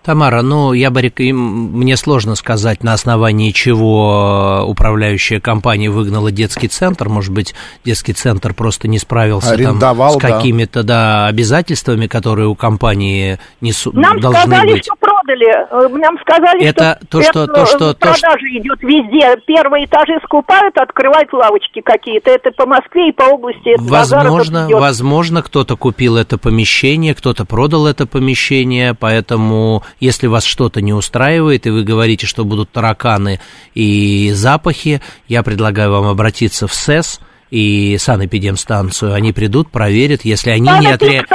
[0.03, 6.67] Тамара, ну, я бы рек- мне сложно сказать, на основании чего управляющая компания выгнала детский
[6.67, 7.09] центр.
[7.09, 7.53] Может быть,
[7.85, 9.79] детский центр просто не справился там с
[10.17, 10.19] да.
[10.19, 14.83] какими-то да, обязательствами, которые у компании несу, Нам должны сказали, быть.
[14.85, 15.47] что продали.
[15.49, 19.41] Э, Нам сказали, Это что, то, что- это, то, что- э, то, продажа идет везде.
[19.45, 22.31] Первые этажи скупают, открывают лавочки какие-то.
[22.31, 23.69] Это по Москве и по области.
[23.75, 30.81] Это Возможно, возможно, кто-то купил это помещение, кто-то продал это помещение, поэтому если вас что-то
[30.81, 33.39] не устраивает, и вы говорите, что будут тараканы
[33.73, 39.13] и запахи, я предлагаю вам обратиться в СЭС и санэпидемстанцию.
[39.13, 41.29] Они придут, проверят, если они не отреагируют.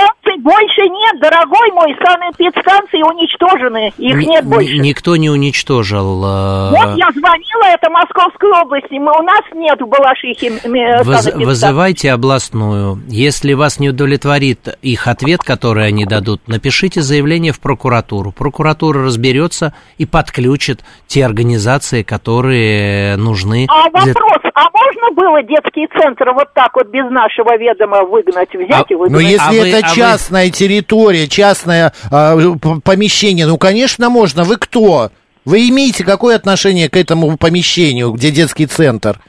[0.46, 1.92] Больше нет, дорогой мой.
[2.04, 3.92] Санэпидстанции уничтожены.
[3.98, 4.78] Их нет больше.
[4.78, 6.22] Никто не уничтожил.
[6.24, 8.92] э, Вот я звонила, это Московской области.
[8.92, 11.44] Мы, у нас нет в Балашихе э, Выз- санэпидстанции.
[11.44, 13.00] вызывайте областную.
[13.08, 18.30] Если вас не удовлетворит их ответ, который они дадут, напишите заявление в прокуратуру.
[18.30, 23.66] Прокуратура разберется и подключит те организации, которые нужны.
[23.68, 28.54] А для- вопрос, а можно было детский центр вот так вот без нашего ведома выгнать,
[28.54, 29.10] взять А- и выгнать?
[29.12, 29.94] Но если А это а вы-
[30.36, 34.44] частная территория, частное п- помещение, ну, конечно, можно.
[34.44, 35.10] Вы кто?
[35.44, 39.20] Вы имеете какое отношение к этому помещению, где детский центр?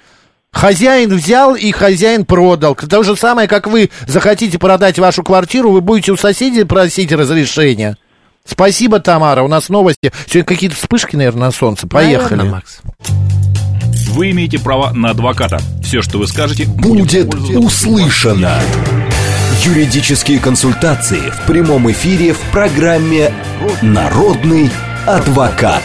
[0.51, 2.75] Хозяин взял и хозяин продал.
[2.75, 7.95] То же самое, как вы захотите продать вашу квартиру, вы будете у соседей просить разрешения.
[8.45, 9.43] Спасибо, Тамара.
[9.43, 10.11] У нас новости.
[10.25, 11.85] Сегодня какие-то вспышки, наверное, на солнце.
[11.87, 12.37] Поехали.
[12.39, 12.79] Наверное, Макс.
[14.11, 15.59] Вы имеете право на адвоката.
[15.83, 18.59] Все, что вы скажете, Будет пользоваться- услышано.
[19.63, 23.33] Юридические консультации в прямом эфире в программе
[23.81, 24.71] «Народный
[25.05, 25.83] адвокат».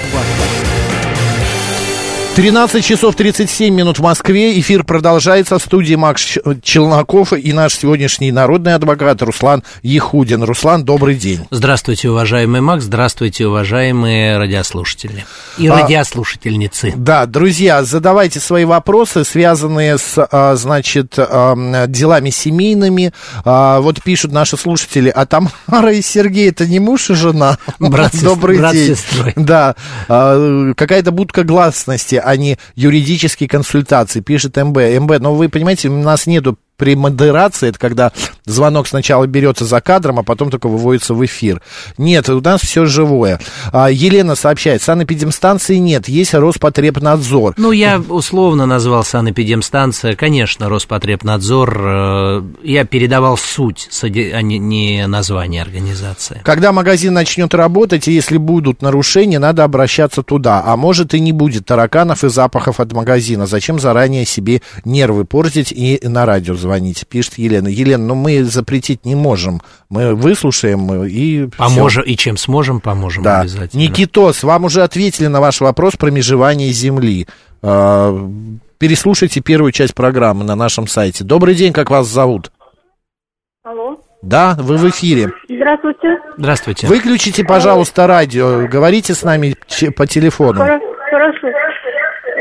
[2.35, 4.59] 13 часов 37 минут в Москве.
[4.59, 5.59] Эфир продолжается.
[5.59, 10.43] В студии Макс Челноков и наш сегодняшний народный адвокат Руслан Ехудин.
[10.43, 11.47] Руслан, добрый день.
[11.51, 12.85] Здравствуйте, уважаемый Макс.
[12.85, 15.27] Здравствуйте, уважаемые радиослушатели
[15.59, 16.95] и а, радиослушательницы.
[16.97, 23.13] Да, друзья, задавайте свои вопросы, связанные с, а, значит, делами семейными.
[23.45, 27.59] А, вот пишут наши слушатели, а Тамара и Сергей это не муж и жена?
[27.79, 28.97] Брат, Добрый брат день.
[28.97, 29.35] Сестрой.
[29.37, 29.77] Да,
[30.09, 34.77] а, какая-то будка гласности а не юридические консультации, пишет МБ.
[34.77, 38.13] МБ, но вы понимаете, у нас нету при модерации, это когда
[38.45, 41.63] звонок сначала берется за кадром, а потом только выводится в эфир.
[41.99, 43.41] Нет, у нас все живое.
[43.73, 47.55] А, Елена сообщает, санэпидемстанции нет, есть Роспотребнадзор.
[47.57, 51.81] Ну, я условно назвал санэпидемстанция, конечно, Роспотребнадзор.
[51.85, 56.41] Э, я передавал суть, а не название организации.
[56.45, 60.63] Когда магазин начнет работать, и если будут нарушения, надо обращаться туда.
[60.65, 63.47] А может и не будет тараканов и запахов от магазина.
[63.47, 67.05] Зачем заранее себе нервы портить и на радио звонить?
[67.13, 67.69] пишет Елена.
[67.69, 69.61] Елена, ну мы запретить не можем.
[69.91, 73.41] Мы выслушаем и Поможем, и чем сможем, поможем да.
[73.41, 73.81] обязательно.
[73.81, 77.27] Никитос, вам уже ответили на ваш вопрос про межевание Земли.
[77.63, 78.17] А,
[78.79, 81.25] переслушайте первую часть программы на нашем сайте.
[81.25, 82.51] Добрый день, как вас зовут?
[83.63, 84.01] Алло.
[84.23, 85.33] Да, вы в эфире.
[85.49, 86.19] Здравствуйте.
[86.37, 86.87] Здравствуйте.
[86.87, 88.67] Выключите, пожалуйста, радио.
[88.69, 89.57] Говорите с нами
[89.97, 90.61] по телефону.
[91.11, 91.49] Хорошо.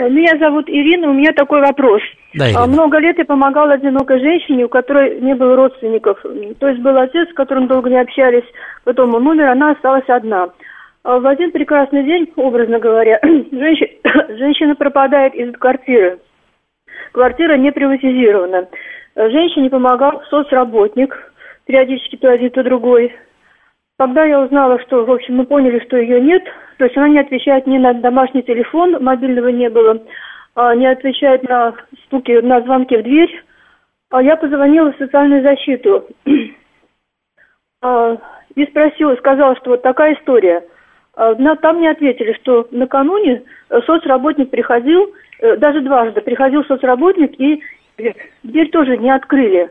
[0.09, 2.01] Меня зовут Ирина, у меня такой вопрос.
[2.33, 2.67] Да, Ирина.
[2.67, 6.21] Много лет я помогала одинокой женщине, у которой не было родственников.
[6.59, 8.45] То есть был отец, с которым долго не общались,
[8.83, 10.49] потом он умер, она осталась одна.
[11.03, 16.19] А в один прекрасный день, образно говоря, женщина, женщина пропадает из квартиры.
[17.11, 18.67] Квартира не приватизирована.
[19.15, 21.33] Женщине помогал соцработник,
[21.65, 23.13] периодически то один, то другой.
[24.01, 26.43] Когда я узнала, что, в общем, мы поняли, что ее нет,
[26.79, 30.01] то есть она не отвечает ни на домашний телефон, мобильного не было,
[30.55, 33.43] а, не отвечает на стуки, на звонки в дверь,
[34.09, 36.07] а я позвонила в социальную защиту
[37.83, 38.17] а,
[38.55, 40.65] и спросила, сказала, что вот такая история.
[41.13, 43.43] Там мне ответили, что накануне
[43.85, 47.61] соцработник приходил, э, даже дважды приходил соцработник, и
[48.41, 49.69] дверь тоже не открыли.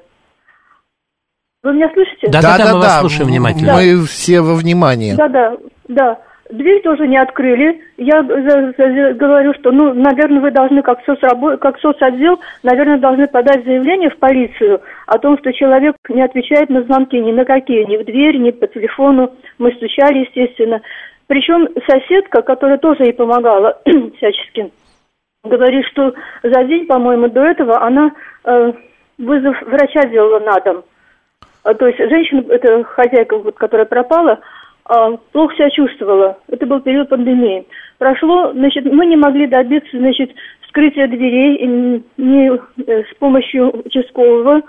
[1.62, 2.28] Вы меня слышите?
[2.28, 3.74] Да, да, да, да мы да, вас слушаем внимательно.
[3.74, 5.14] Мы все во внимании.
[5.14, 5.56] Да, да,
[5.88, 6.18] да.
[6.50, 7.80] Дверь тоже не открыли.
[7.96, 11.58] Я говорю, что, ну, наверное, вы должны, как, соцрабо...
[11.58, 16.82] как соцотдел, наверное, должны подать заявление в полицию о том, что человек не отвечает на
[16.82, 19.32] звонки ни на какие, ни в дверь, ни по телефону.
[19.58, 20.80] Мы стучали, естественно.
[21.28, 23.78] Причем соседка, которая тоже ей помогала
[24.16, 24.72] всячески,
[25.44, 28.10] говорит, что за день, по-моему, до этого она
[28.44, 28.72] э,
[29.18, 30.84] вызов врача делала на дом.
[31.62, 34.40] А, то есть женщина, это хозяйка, вот, которая пропала,
[34.84, 36.38] а, плохо себя чувствовала.
[36.48, 37.66] Это был период пандемии.
[37.98, 44.62] Прошло, значит, мы не могли добиться, значит, вскрытия дверей не э, с помощью участкового.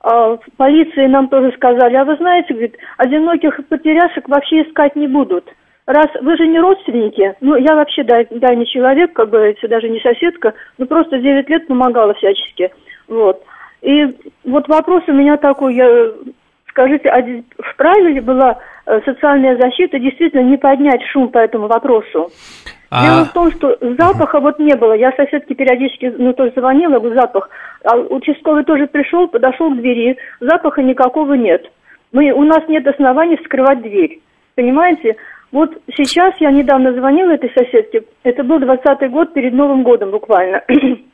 [0.00, 5.44] А, полиции нам тоже сказали, а вы знаете, говорит, одиноких потеряшек вообще искать не будут.
[5.86, 9.88] Раз вы же не родственники, ну, я вообще да, да, не человек, как бы, даже
[9.88, 12.70] не соседка, ну, просто 9 лет помогала всячески,
[13.08, 13.42] вот.
[13.82, 15.86] И вот вопрос у меня такой, я,
[16.68, 17.20] скажите, а
[17.72, 22.30] вправе ли была э, социальная защита действительно не поднять шум по этому вопросу?
[22.90, 23.04] А...
[23.04, 24.92] Дело в том, что запаха вот не было.
[24.92, 27.50] Я соседке периодически, ну, тоже звонила, говорю, запах.
[27.84, 31.68] А участковый тоже пришел, подошел к двери, запаха никакого нет.
[32.12, 34.20] Мы, у нас нет оснований вскрывать дверь.
[34.54, 35.16] Понимаете?
[35.50, 40.62] Вот сейчас я недавно звонила этой соседке, это был 20 год перед Новым годом буквально.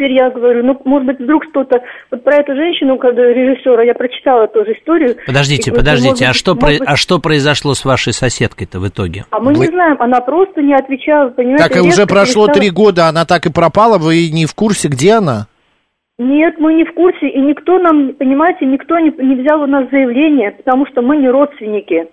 [0.00, 1.82] теперь я говорю, ну, может быть, вдруг что-то...
[2.10, 5.16] Вот про эту женщину, когда режиссера, я прочитала тоже историю.
[5.26, 6.68] Подождите, и, подождите, а, что про...
[6.68, 6.80] быть...
[6.86, 9.26] а что произошло с вашей соседкой-то в итоге?
[9.30, 9.66] А мы вы...
[9.66, 11.64] не знаем, она просто не отвечала, понимаете.
[11.64, 15.14] Так, и уже прошло три года, она так и пропала, вы не в курсе, где
[15.14, 15.48] она?
[16.18, 19.88] Нет, мы не в курсе, и никто нам, понимаете, никто не, не взял у нас
[19.90, 22.08] заявление, потому что мы не родственники.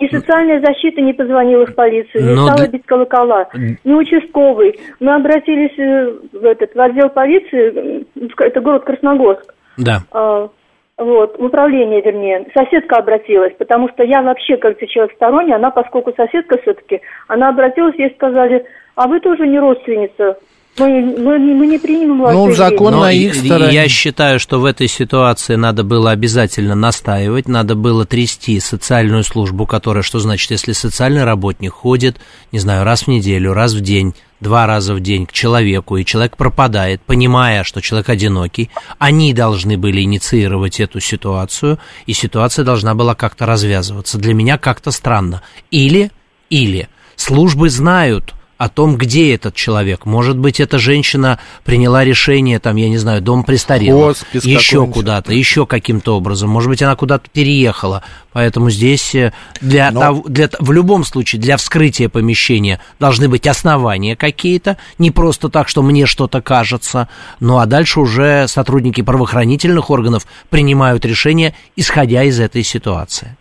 [0.00, 3.48] И социальная защита не позвонила в полицию, не стала бить колокола,
[3.84, 4.80] не участковый.
[4.98, 8.06] Мы обратились э, в, этот, в отдел полиции,
[8.38, 9.54] это город Красногорск.
[9.76, 9.98] Да.
[10.10, 10.48] А,
[10.96, 12.46] вот, в управление, вернее.
[12.54, 17.94] Соседка обратилась, потому что я вообще, как человек сторонний, она, поскольку соседка все-таки, она обратилась,
[17.96, 20.38] ей сказали, а вы тоже не родственница.
[20.78, 22.18] Мы, мы, мы не примем.
[22.18, 23.74] Ну, закон Но на их стороне.
[23.74, 29.66] Я считаю, что в этой ситуации надо было обязательно настаивать, надо было трясти социальную службу,
[29.66, 32.18] которая, что значит, если социальный работник ходит,
[32.52, 36.04] не знаю, раз в неделю, раз в день, два раза в день к человеку, и
[36.04, 42.94] человек пропадает, понимая, что человек одинокий, они должны были инициировать эту ситуацию, и ситуация должна
[42.94, 44.18] была как-то развязываться.
[44.18, 45.42] Для меня как-то странно.
[45.70, 46.10] Или,
[46.48, 50.04] или службы знают о том, где этот человек.
[50.04, 55.32] Может быть, эта женщина приняла решение, там, я не знаю, дом престарелых, Хоспис еще куда-то,
[55.32, 56.50] еще каким-то образом.
[56.50, 58.02] Может быть, она куда-то переехала.
[58.34, 60.00] Поэтому здесь э, для, Но...
[60.00, 65.66] того, для, в любом случае для вскрытия помещения должны быть основания какие-то, не просто так,
[65.66, 67.08] что мне что-то кажется.
[67.40, 73.38] Ну а дальше уже сотрудники правоохранительных органов принимают решение, исходя из этой ситуации.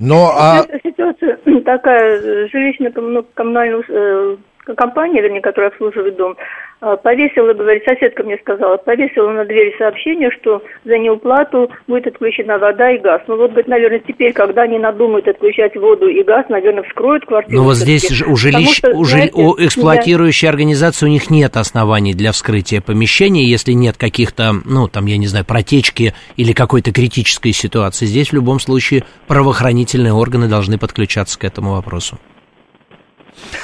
[0.00, 0.66] Но, а...
[0.82, 4.36] Ситуация такая, жилищно-коммунальная э,
[4.74, 6.36] компания, вернее, которая обслуживает дом,
[6.82, 12.58] а, повесила, говорит, соседка мне сказала, повесила на дверь сообщение, что за неуплату будет отключена
[12.58, 13.20] вода и газ.
[13.26, 17.58] Ну вот, говорит, наверное, теперь, когда они надумают отключать воду и газ, наверное, вскроют квартиру.
[17.58, 20.50] Ну вот здесь же у, жилищ, что, у, знаете, у эксплуатирующей я...
[20.50, 25.26] организации у них нет оснований для вскрытия помещения, если нет каких-то, ну, там, я не
[25.26, 28.06] знаю, протечки или какой-то критической ситуации.
[28.06, 32.18] Здесь в любом случае правоохранительные органы должны подключаться к этому вопросу.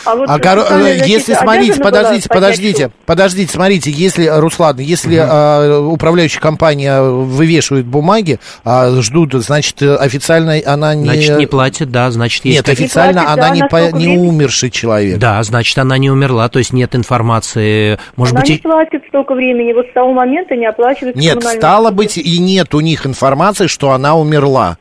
[0.05, 0.59] А, вот а кор...
[0.59, 5.29] Э, если смотрите, подождите, подождите, подождите, смотрите, если, Руслан, если угу.
[5.29, 11.05] а, управляющая компания вывешивает бумаги, а, ждут, значит, официально она не...
[11.05, 12.59] Значит, не платит, да, значит, есть...
[12.59, 13.97] Нет, официально платит, она да, не, по...
[13.97, 15.19] не умерший человек.
[15.19, 18.51] Да, значит, она не умерла, то есть нет информации, может она быть...
[18.51, 22.75] не платит столько времени, вот с того момента не оплачивается Нет, стало быть, и нет
[22.75, 24.79] у них информации, что она умерла.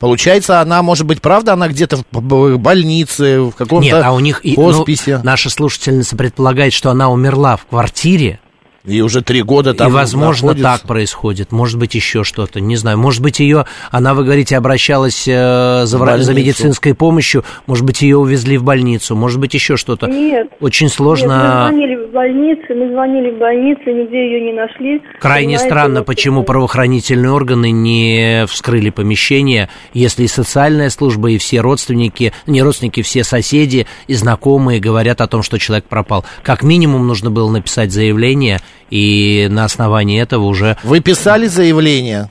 [0.00, 4.40] Получается, она, может быть, правда, она где-то в больнице, в каком-то Нет, а у них
[4.56, 5.18] хосписе.
[5.18, 8.40] Ну, наша слушательница предполагает, что она умерла в квартире,
[8.84, 10.78] и уже три года там И, возможно, находится.
[10.78, 11.52] так происходит.
[11.52, 12.60] Может быть, еще что-то.
[12.60, 12.98] Не знаю.
[12.98, 17.44] Может быть, ее, она, вы говорите, обращалась э, за, за медицинской помощью.
[17.66, 19.14] Может быть, ее увезли в больницу.
[19.14, 20.06] Может быть, еще что-то.
[20.06, 20.48] Нет.
[20.60, 21.26] Очень сложно.
[21.26, 25.02] Нет, мы звонили в больницу, мы звонили в больницу, нигде ее не нашли.
[25.20, 31.60] Крайне Понимаете, странно, почему правоохранительные органы не вскрыли помещение, если и социальная служба, и все
[31.60, 36.24] родственники, не родственники, все соседи и знакомые говорят о том, что человек пропал.
[36.42, 38.60] Как минимум нужно было написать заявление
[38.90, 40.76] и на основании этого уже...
[40.82, 42.30] Вы писали заявление?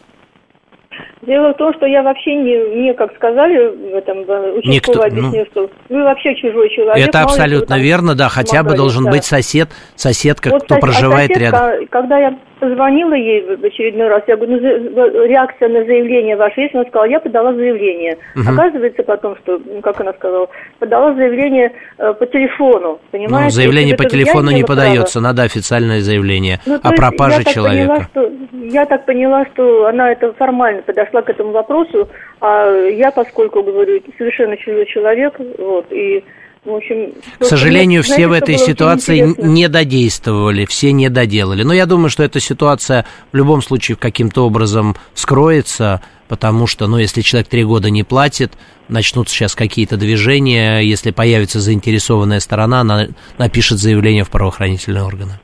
[1.21, 4.21] Дело в том, что я вообще не, мне, как сказали в этом
[4.57, 7.07] участковый объяснил, ну, что вы вообще чужой человек.
[7.07, 9.11] Это абсолютно верно, да, хотя бы должен да.
[9.11, 11.87] быть сосед, соседка, вот кто сосед, проживает а соседка, рядом.
[11.89, 16.75] Когда я позвонила ей в очередной раз, я говорю, ну, реакция на заявление ваше есть?
[16.75, 18.17] Она сказала, я подала заявление.
[18.35, 18.51] Угу.
[18.51, 20.47] Оказывается потом, что, ну, как она сказала,
[20.79, 23.45] подала заявление э, по телефону, понимаете?
[23.45, 27.87] Ну, заявление по телефону не подается, надо официальное заявление ну, о пропаже я человека.
[27.87, 32.09] Поняла, что, я так поняла, что она это формально подошла к этому вопросу,
[32.41, 36.23] а я, поскольку, говорю, совершенно чужой человек, вот, и
[36.65, 41.63] в общем, К сожалению, все в этой ситуации не додействовали, все не доделали.
[41.63, 46.97] Но я думаю, что эта ситуация в любом случае каким-то образом скроется, потому что, ну,
[46.97, 48.51] если человек три года не платит,
[48.89, 55.39] начнутся сейчас какие-то движения, если появится заинтересованная сторона, она напишет заявление в правоохранительные органы.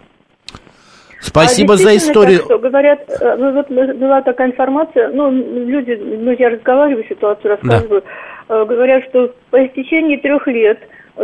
[1.22, 2.40] Спасибо а за историю.
[2.40, 7.52] Так, что, говорят, э, ну, вот была такая информация, ну, люди, ну, я разговариваю, ситуацию
[7.52, 8.04] рассказываю,
[8.48, 8.56] да.
[8.62, 10.80] Э, говорят, что по истечении трех лет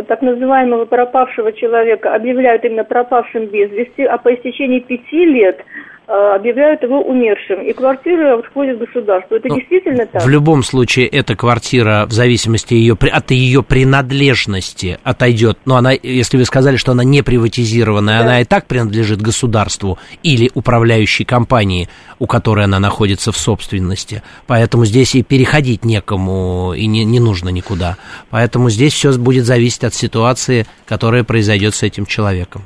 [0.08, 5.64] так называемого пропавшего человека объявляют именно пропавшим без вести, а по истечении пяти лет
[6.12, 9.36] объявляют его умершим, и квартира входит в государство.
[9.36, 10.22] Это ну, действительно так?
[10.22, 15.58] В любом случае, эта квартира, в зависимости ее, от ее принадлежности, отойдет.
[15.64, 18.24] Но она, если вы сказали, что она не приватизированная, да.
[18.24, 24.22] она и так принадлежит государству или управляющей компании, у которой она находится в собственности.
[24.46, 27.96] Поэтому здесь и переходить некому, и не, не нужно никуда.
[28.28, 32.62] Поэтому здесь все будет зависеть от ситуации, которая произойдет с этим человеком.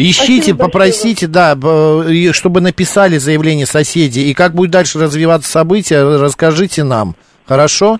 [0.00, 1.54] Ищите, Спасибо попросите, большое.
[1.56, 4.20] да, чтобы написали заявление соседи.
[4.20, 7.16] И как будет дальше развиваться события, расскажите нам.
[7.46, 7.98] Хорошо?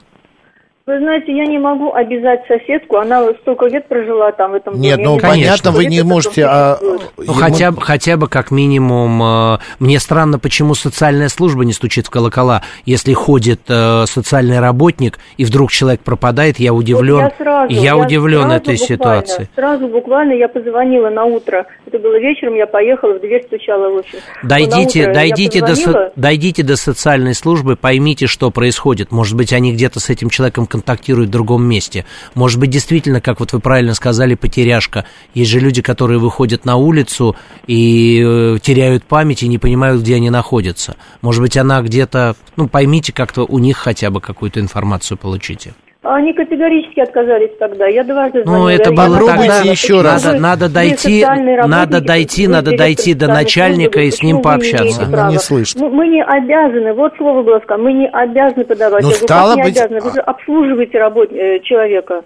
[0.88, 4.88] Вы знаете, я не могу обязать соседку, она столько лет прожила там в этом доме.
[4.88, 6.46] Нет, ну понятно, вы не можете...
[6.46, 6.79] А...
[6.81, 12.07] Ну, хотя, бы, хотя бы как минимум, э, мне странно, почему социальная служба не стучит
[12.07, 12.62] в колокола.
[12.87, 17.81] Если ходит э, социальный работник, и вдруг человек пропадает, я удивлен, вот я, сразу, я,
[17.83, 19.48] я удивлен сразу этой ситуации.
[19.57, 23.98] Сразу буквально я позвонила на утро, это было вечером, я поехала, в дверь стучала в
[23.98, 24.20] общем.
[24.42, 29.12] Дойдите, дойдите, до, дойдите до социальной службы, поймите, что происходит.
[29.12, 32.04] Может быть, они где-то с этим человеком контактирует в другом месте.
[32.34, 35.04] Может быть, действительно, как вот вы правильно сказали, потеряшка.
[35.34, 37.36] Есть же люди, которые выходят на улицу
[37.66, 40.96] и э, теряют память и не понимают, где они находятся.
[41.20, 45.74] Может быть, она где-то, ну, поймите как-то у них хотя бы какую-то информацию получите.
[46.02, 47.88] Они категорически отказались тогда.
[47.88, 48.62] Я дважды звонила.
[48.62, 49.61] Ну, это было тогда.
[49.62, 50.24] еще раз.
[50.24, 55.02] Надо, надо дойти, надо дойти, надо дойти до начальника и с ним пообщаться.
[55.02, 55.77] Она не слышит.
[55.81, 59.02] Мы, мы не обязаны, вот слово было сказано, мы не обязаны подавать.
[59.02, 59.75] Ну, Я стало говорю, быть...
[59.75, 60.00] не обязаны?
[60.00, 61.33] Вы же обслуживаете работ...
[61.33, 62.23] Э, человека.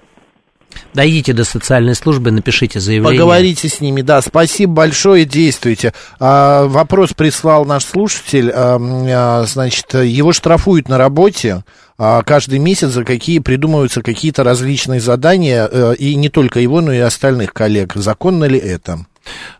[0.94, 3.18] Дойдите до социальной службы, напишите заявление.
[3.18, 4.20] Поговорите с ними, да.
[4.20, 5.92] Спасибо большое, действуйте.
[6.20, 8.50] А, вопрос прислал наш слушатель.
[8.54, 11.62] А, а, значит, его штрафуют на работе а,
[11.96, 16.98] каждый месяц за какие придумываются какие-то различные задания, а, и не только его, но и
[16.98, 17.94] остальных коллег.
[17.94, 19.06] Законно ли это?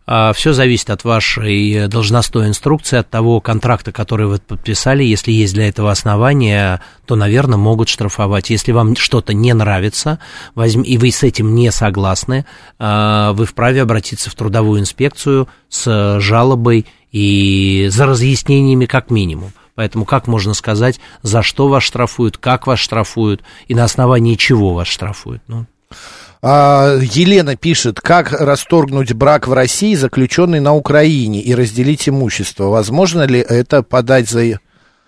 [0.06, 5.04] А, Все зависит от вашей должностной инструкции, от того контракта, который вы подписали.
[5.04, 8.50] Если есть для этого основания, то, наверное, могут штрафовать.
[8.50, 10.18] Если вам что-то не нравится,
[10.56, 12.44] и вы с этим не согласны,
[12.78, 19.52] а, вы вправе обратиться в трудовую инспекцию с жалобой и за разъяснениями как минимум.
[19.74, 24.74] Поэтому как можно сказать, за что вас штрафуют, как вас штрафуют и на основании чего
[24.74, 25.42] вас штрафуют?
[25.48, 25.66] Ну,
[26.42, 32.64] а, Елена пишет, как расторгнуть брак в России, заключенный на Украине, и разделить имущество.
[32.64, 34.58] Возможно ли это подать за...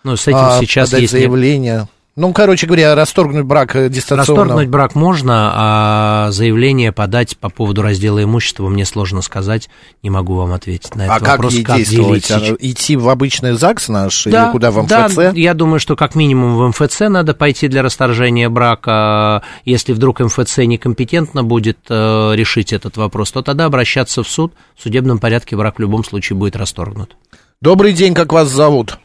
[0.05, 1.89] Ну, с этим а, сейчас есть заявление?
[2.17, 4.43] Ну, короче говоря, расторгнуть брак э, дистанционно.
[4.43, 9.69] Расторгнуть брак можно, а заявление подать по поводу раздела имущества мне сложно сказать,
[10.05, 11.55] не могу вам ответить на этот а вопрос.
[11.55, 12.29] А как ей действовать?
[12.29, 12.57] Делить?
[12.61, 15.15] Идти в обычный ЗАГС наш да, или куда, в МФЦ?
[15.17, 19.43] Да, я думаю, что как минимум в МФЦ надо пойти для расторжения брака.
[19.65, 24.55] Если вдруг МФЦ некомпетентно будет э, решить этот вопрос, то тогда обращаться в суд.
[24.77, 27.17] В судебном порядке брак в любом случае будет расторгнут.
[27.61, 28.99] Добрый день, как вас зовут?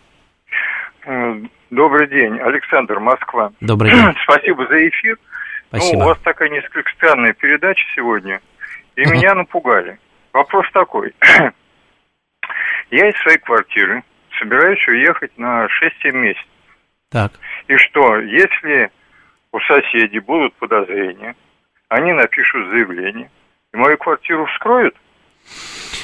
[1.70, 3.51] Добрый день, Александр, Москва.
[3.61, 4.15] Добрый день.
[4.24, 5.17] Спасибо за эфир.
[5.67, 5.99] Спасибо.
[5.99, 8.41] Ну, у вас такая несколько странная передача сегодня,
[8.95, 9.99] и меня напугали.
[10.34, 11.13] Вопрос такой.
[12.91, 14.03] Я из своей квартиры
[14.39, 16.47] собираюсь уехать на 6-7 месяцев.
[17.09, 17.34] Так.
[17.67, 18.89] И что, если
[19.51, 21.36] у соседей будут подозрения,
[21.88, 23.30] они напишут заявление,
[23.74, 24.95] и мою квартиру вскроют?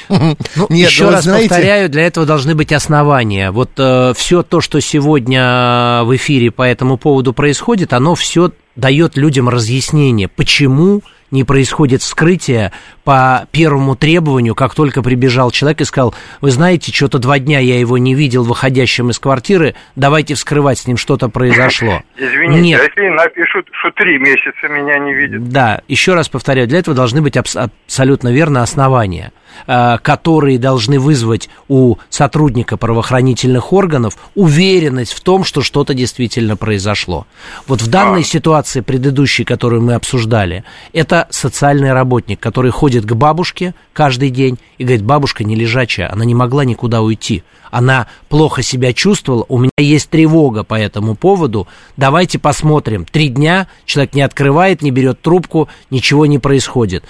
[0.09, 1.49] Ну, Нет, еще раз знаете...
[1.49, 3.51] повторяю, для этого должны быть основания.
[3.51, 9.15] Вот э, все то, что сегодня в эфире по этому поводу происходит, оно все дает
[9.17, 11.01] людям разъяснение, почему
[11.31, 12.71] не происходит вскрытие
[13.03, 17.79] по первому требованию, как только прибежал человек и сказал, вы знаете, что-то два дня я
[17.79, 22.01] его не видел выходящим из квартиры, давайте вскрывать, с ним что-то произошло.
[22.17, 22.81] Извините, Нет.
[22.81, 25.49] если напишут, что три месяца меня не видят.
[25.49, 30.99] Да, еще раз повторяю, для этого должны быть абс- абсолютно верно основания э, которые должны
[30.99, 37.27] вызвать у сотрудника правоохранительных органов уверенность в том, что что-то действительно произошло.
[37.67, 38.23] Вот в данной а.
[38.23, 44.57] ситуации предыдущей, которую мы обсуждали, это социальный работник, который ходит ходит к бабушке каждый день
[44.77, 47.43] и говорит, бабушка не лежачая, она не могла никуда уйти.
[47.71, 51.67] Она плохо себя чувствовала, у меня есть тревога по этому поводу,
[51.97, 53.03] давайте посмотрим.
[53.05, 57.03] Три дня человек не открывает, не берет трубку, ничего не происходит.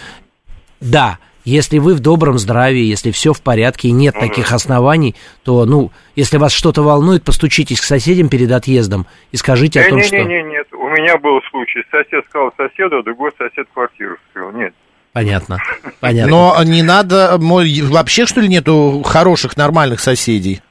[0.80, 5.66] Да, если вы в добром здравии, если все в порядке и нет таких оснований, то,
[5.66, 9.98] ну, если вас что-то волнует, постучитесь к соседям перед отъездом и скажите не, о том,
[10.00, 10.16] не, что...
[10.18, 11.84] Нет, нет, нет, у меня был случай.
[11.91, 14.52] Сосед сказал соседу, а другой сосед квартиру вскрыл.
[14.52, 14.74] Нет,
[15.16, 15.60] Понятно,
[16.02, 16.30] понятно.
[16.30, 20.62] Но не надо, вообще что ли нету хороших, нормальных соседей?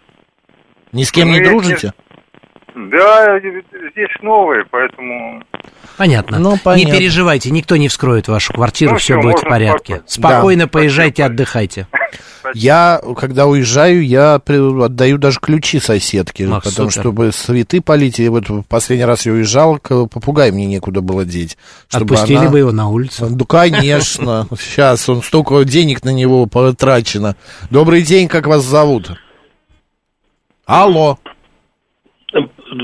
[0.92, 1.94] Ни с кем ну, не дружите?
[2.74, 5.42] Да, здесь новые, поэтому...
[5.96, 6.38] Понятно.
[6.38, 6.92] Ну, понятно.
[6.92, 10.02] Не переживайте, никто не вскроет вашу квартиру, ну, все, все будет в порядке.
[10.06, 10.68] Спокойно, спокойно да.
[10.68, 11.34] поезжайте, Спасибо.
[11.34, 11.88] отдыхайте.
[12.54, 17.00] Я, когда уезжаю, я отдаю даже ключи соседке, Ах, потому супер.
[17.02, 18.20] чтобы цветы полить.
[18.20, 21.56] И вот последний раз я уезжал, попугай мне некуда было деть.
[21.90, 22.50] Отпустили она...
[22.50, 23.28] бы его на улицу?
[23.30, 24.46] Ну, конечно.
[24.58, 27.36] Сейчас он столько денег на него потрачено.
[27.70, 29.12] Добрый день, как вас зовут?
[30.66, 31.18] Алло.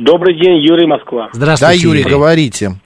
[0.05, 1.29] Добрый день, Юрий Москва.
[1.33, 2.11] Здравствуйте, Да, Юрий, Юрий.
[2.13, 2.81] говорите.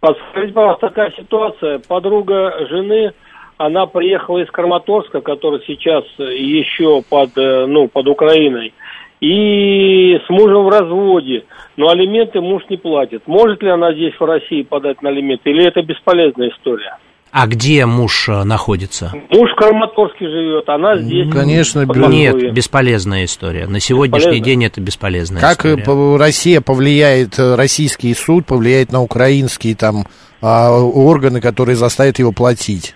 [0.00, 1.80] Подскажите, пожалуйста, такая ситуация.
[1.88, 3.12] Подруга жены
[3.56, 8.72] она приехала из Краматорска, который сейчас еще под, э, ну, под Украиной,
[9.20, 11.44] и с мужем в разводе,
[11.76, 13.26] но алименты муж не платит.
[13.26, 16.98] Может ли она здесь в России подать на алименты, или это бесполезная история?
[17.30, 19.12] А где муж э, находится?
[19.30, 21.30] Муж в Краматорске живет, она здесь.
[21.30, 23.66] Конечно, нет, бесполезная история.
[23.66, 25.84] На сегодняшний день это бесполезная как история.
[25.84, 30.06] Как Россия повлияет, э, российский суд повлияет на украинские там
[30.40, 32.94] а, органы, которые заставят его платить?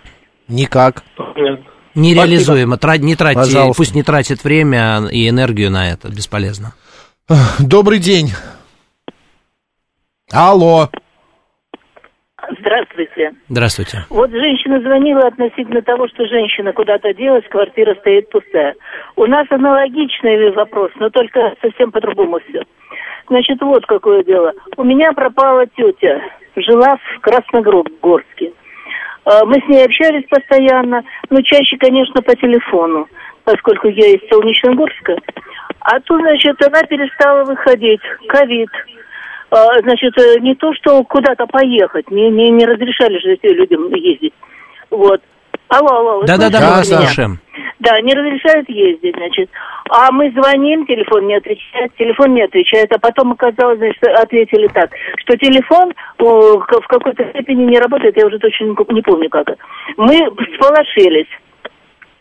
[0.48, 1.02] Никак.
[1.94, 2.78] Нереализуемо.
[2.78, 3.76] Тра- не тратьте, Пожалуйста.
[3.76, 6.08] пусть не тратит время и энергию на это.
[6.08, 6.72] Бесполезно.
[7.58, 8.32] Добрый день.
[10.30, 10.88] Алло.
[12.60, 13.32] Здравствуйте.
[13.48, 13.98] Здравствуйте.
[14.10, 18.74] Вот женщина звонила относительно того, что женщина куда-то делась, квартира стоит пустая.
[19.16, 22.62] У нас аналогичный вопрос, но только совсем по-другому все.
[23.28, 24.52] Значит, вот какое дело.
[24.76, 26.20] У меня пропала тетя.
[26.56, 28.52] Жила в Красногорске.
[29.24, 33.08] А, мы с ней общались постоянно, но чаще, конечно, по телефону,
[33.44, 35.16] поскольку я из Солнечногорска.
[35.80, 38.00] А тут, значит, она перестала выходить.
[38.28, 38.70] Ковид.
[39.52, 44.32] А, значит, э, не то, что куда-то поехать, не, не, не разрешали же людям ездить.
[44.90, 45.20] Вот.
[45.68, 46.22] Алло, алло.
[46.24, 47.38] Да-да-да, мы вас слушаем.
[47.78, 49.50] Да, не разрешают ездить, значит.
[49.90, 54.90] А мы звоним, телефон не отвечает, телефон не отвечает, а потом оказалось, значит, ответили так,
[55.18, 59.48] что телефон о, в какой-то степени не работает, я уже точно не помню как.
[59.98, 60.16] Мы
[60.54, 61.28] сполошились.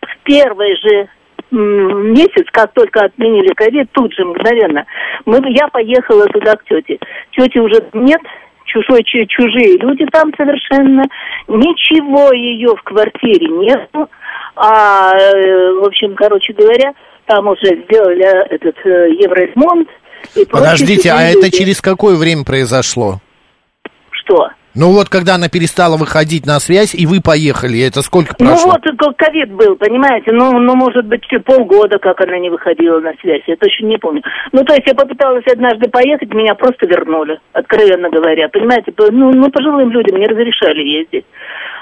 [0.02, 1.08] В первый же
[1.52, 4.86] месяц, как только отменили ковид, тут же мгновенно,
[5.26, 6.98] мы, я поехала туда к тете.
[7.32, 8.22] Тети уже нет,
[8.66, 11.04] чужой, чужие люди там совершенно,
[11.48, 14.10] ничего ее в квартире нету,
[14.56, 16.94] а, э, в общем, короче говоря,
[17.26, 19.90] там уже сделали этот э, евроремонт.
[20.50, 21.40] Подождите, а люди.
[21.40, 23.20] это через какое время произошло?
[24.12, 24.50] Что?
[24.74, 28.74] Ну вот, когда она перестала выходить на связь, и вы поехали, это сколько ну прошло?
[28.74, 33.12] Ну вот, ковид был, понимаете, ну, ну, может быть, полгода, как она не выходила на
[33.20, 34.24] связь, я точно не помню.
[34.54, 39.50] Ну, то есть я попыталась однажды поехать, меня просто вернули, откровенно говоря, понимаете, ну, ну
[39.50, 41.26] пожилым людям не разрешали ездить.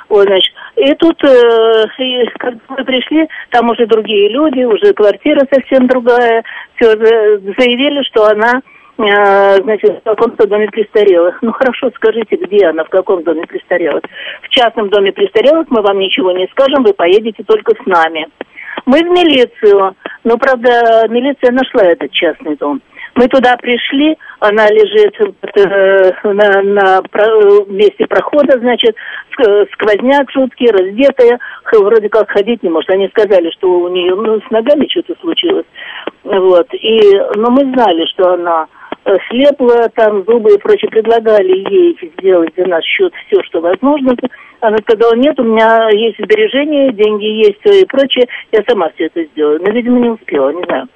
[0.10, 5.46] Вот, значит, и тут, э, и, когда мы пришли, там уже другие люди, уже квартира
[5.54, 6.44] совсем другая,
[6.76, 8.62] все, заявили, что она
[9.00, 11.42] значит, в каком-то доме престарелых.
[11.42, 14.04] Ну хорошо, скажите, где она, в каком доме престарелых?
[14.42, 18.28] В частном доме престарелых мы вам ничего не скажем, вы поедете только с нами.
[18.86, 22.82] Мы в милицию, но, правда, милиция нашла этот частный дом.
[23.16, 28.96] Мы туда пришли, она лежит э, на, на про, месте прохода, значит,
[29.74, 31.40] сквозняк жуткий, раздетая,
[31.74, 32.90] вроде как ходить не может.
[32.92, 35.66] Они сказали, что у нее ну, с ногами что-то случилось.
[36.24, 36.68] Вот.
[36.74, 37.00] И,
[37.36, 38.68] но мы знали, что она
[39.30, 44.16] слепла, там зубы и прочее, предлагали ей сделать за наш счет все, что возможно.
[44.62, 49.24] Она сказала, нет, у меня есть сбережения, деньги есть и прочее, я сама все это
[49.26, 49.62] сделаю.
[49.62, 50.88] Но, видимо, не успела, не знаю.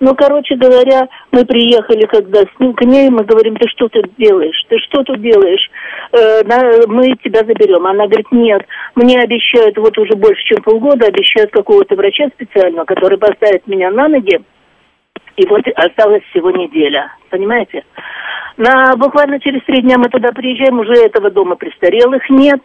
[0.00, 4.06] Ну, короче говоря, мы приехали, когда с ним к ней, мы говорим, ты что тут
[4.16, 4.64] делаешь?
[4.68, 5.70] Ты что тут делаешь?
[6.12, 6.42] Э,
[6.86, 7.84] мы тебя заберем.
[7.84, 8.62] Она говорит, нет,
[8.94, 14.06] мне обещают, вот уже больше, чем полгода, обещают какого-то врача специального, который поставит меня на
[14.06, 14.40] ноги,
[15.38, 17.84] и вот осталась всего неделя, понимаете?
[18.56, 22.60] На, буквально через три дня мы туда приезжаем, уже этого дома престарелых нет.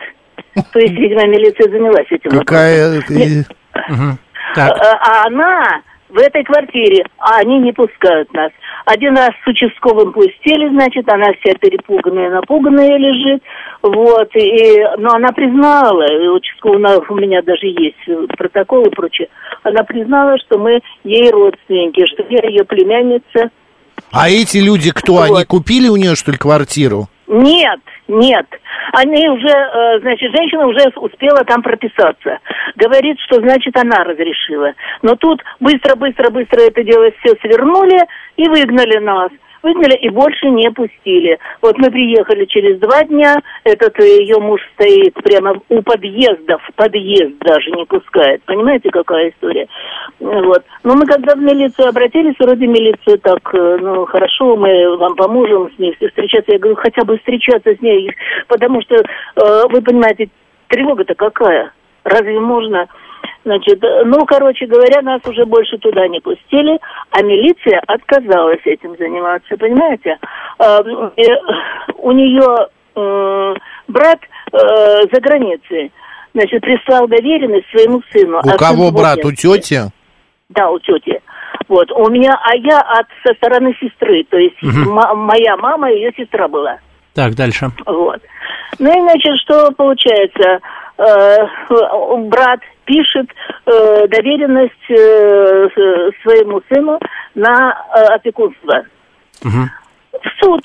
[0.71, 2.99] То есть, видимо, милиция занялась этим Какая...
[2.99, 4.17] Угу.
[4.55, 5.81] А, а она
[6.13, 8.51] в этой квартире, а они не пускают нас.
[8.85, 13.41] Один раз с участковым пустили, значит, она вся перепуганная, напуганная лежит,
[13.81, 19.27] вот, и, но она признала, и участковый, у меня даже есть протокол и прочее,
[19.63, 23.49] она признала, что мы ей родственники, что я ее племянница.
[24.11, 25.31] А эти люди кто, вот.
[25.31, 27.07] они купили у нее, что ли, квартиру?
[27.33, 28.45] Нет, нет.
[28.91, 32.37] Они уже, э, значит, женщина уже успела там прописаться.
[32.75, 34.73] Говорит, что, значит, она разрешила.
[35.01, 37.99] Но тут быстро-быстро-быстро это дело все свернули
[38.37, 39.31] и выгнали нас
[39.63, 41.39] выгнали и больше не пустили.
[41.61, 46.73] Вот мы приехали через два дня, этот э, ее муж стоит прямо у подъезда, в
[46.75, 48.43] подъезд даже не пускает.
[48.43, 49.67] Понимаете, какая история?
[50.19, 50.63] Вот.
[50.83, 55.71] Но мы когда в милицию обратились, вроде милиция так, э, ну, хорошо, мы вам поможем
[55.73, 56.51] с ней встречаться.
[56.51, 58.11] Я говорю, хотя бы встречаться с ней,
[58.47, 60.29] потому что, э, вы понимаете,
[60.67, 61.71] тревога-то какая?
[62.03, 62.87] Разве можно
[63.45, 66.79] Значит, ну, короче говоря, нас уже больше туда не пустили,
[67.11, 70.17] а милиция отказалась этим заниматься, понимаете?
[70.59, 71.23] А, э,
[71.97, 73.53] у нее э,
[73.89, 74.19] брат
[74.53, 74.57] э,
[75.11, 75.91] за границей,
[76.33, 78.37] значит, прислал доверенность своему сыну.
[78.37, 79.23] У а кого брат?
[79.25, 79.91] У тети?
[80.49, 81.21] Да, у тети.
[81.67, 84.89] Вот, у меня, а я от со стороны сестры, то есть угу.
[85.15, 86.77] моя мама, ее сестра была.
[87.13, 87.69] Так, дальше.
[87.85, 88.21] Вот.
[88.79, 90.59] Ну и, значит, что получается?
[90.97, 91.47] Э,
[92.27, 93.29] брат пишет
[93.65, 95.69] э, доверенность э,
[96.23, 96.99] своему сыну
[97.35, 98.85] на э, опекунство.
[99.43, 100.21] Угу.
[100.23, 100.61] В суд.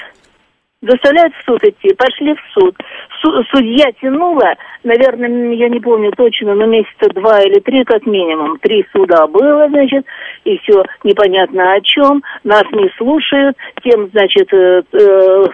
[0.81, 1.93] Заставляют в суд идти.
[1.95, 2.77] Пошли в суд.
[3.21, 4.55] Су- судья тянула,
[4.85, 8.59] наверное, я не помню точно, но месяца два или три как минимум.
[8.59, 10.07] Три суда было, значит,
[10.45, 12.23] и все непонятно о чем.
[12.45, 13.57] Нас не слушают.
[13.83, 15.45] Тем, значит, э, э,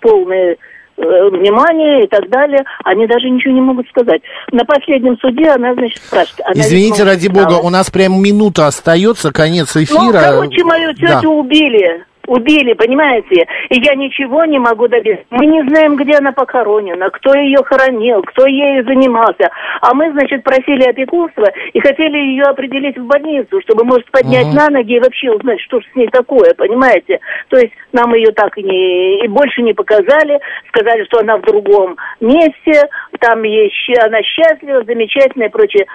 [0.00, 0.56] полные
[0.96, 4.22] внимание и так далее, они даже ничего не могут сказать.
[4.52, 6.40] На последнем суде она, значит, спрашивает.
[6.46, 10.00] Она Извините, ради бога, у нас прям минута остается, конец эфира.
[10.00, 11.28] Ну, короче, мою тетю да.
[11.28, 12.04] убили.
[12.26, 13.46] Убили, понимаете?
[13.70, 15.24] И я ничего не могу добиться.
[15.30, 19.50] Мы не знаем, где она похоронена, кто ее хоронил, кто ею занимался.
[19.80, 24.56] А мы, значит, просили опекунства и хотели ее определить в больницу, чтобы, может, поднять угу.
[24.56, 27.20] на ноги и вообще узнать, что же с ней такое, понимаете?
[27.48, 31.42] То есть нам ее так и, не, и больше не показали, сказали, что она в
[31.42, 32.88] другом месте,
[33.20, 35.86] там есть, она счастлива, замечательная и прочее.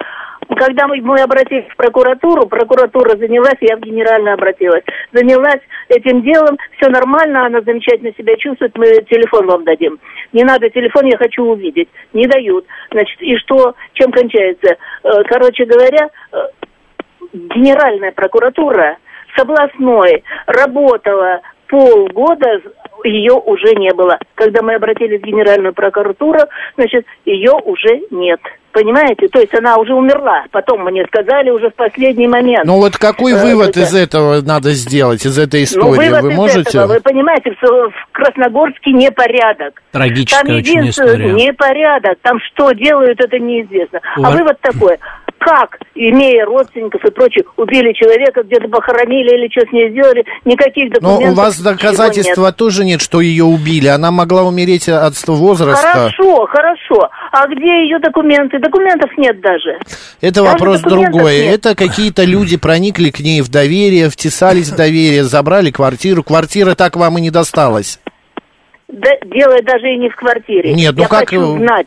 [0.48, 4.82] Когда мы, мы обратились в прокуратуру, прокуратура занялась, я в генеральную обратилась,
[5.12, 9.98] занялась этим делом, все нормально, она замечательно себя чувствует, мы телефон вам дадим.
[10.32, 11.88] Не надо телефон, я хочу увидеть.
[12.12, 12.66] Не дают.
[12.90, 14.76] Значит, и что, чем кончается?
[15.04, 16.36] Э, короче говоря, э,
[17.32, 18.98] Генеральная прокуратура
[19.34, 22.60] с областной работала полгода
[23.04, 24.18] ее уже не было.
[24.34, 26.40] Когда мы обратились в Генеральную прокуратуру,
[26.76, 28.40] значит, ее уже нет.
[28.72, 29.28] Понимаете?
[29.28, 30.44] То есть она уже умерла.
[30.50, 32.64] Потом мне сказали уже в последний момент.
[32.64, 33.80] Ну вот какой э, вывод это...
[33.80, 36.08] из этого надо сделать, из этой ну, истории?
[36.08, 36.78] Ну, вывод вы из можете?
[36.78, 39.82] Этого, вы понимаете, в, в Красногорске непорядок.
[39.92, 41.32] Трагическая Там очень история.
[41.32, 42.18] непорядок.
[42.22, 44.00] Там что делают, это неизвестно.
[44.16, 44.96] А вывод такой
[45.44, 50.92] как, имея родственников и прочее, убили человека, где-то похоронили или что с ней сделали, никаких
[50.92, 51.26] документов.
[51.26, 52.56] Но у вас доказательства нет.
[52.56, 53.88] тоже нет, что ее убили.
[53.88, 55.86] Она могла умереть от возраста.
[55.86, 57.10] Хорошо, хорошо.
[57.32, 58.58] А где ее документы?
[58.58, 59.78] Документов нет даже.
[60.20, 61.40] Это даже вопрос другой.
[61.40, 61.54] Нет.
[61.54, 66.22] Это какие-то люди проникли к ней в доверие, втесались в доверие, забрали квартиру.
[66.22, 67.98] Квартира так вам и не досталась.
[68.88, 70.74] Да, дело даже и не в квартире.
[70.74, 71.20] Нет, ну Я как...
[71.20, 71.86] хочу знать,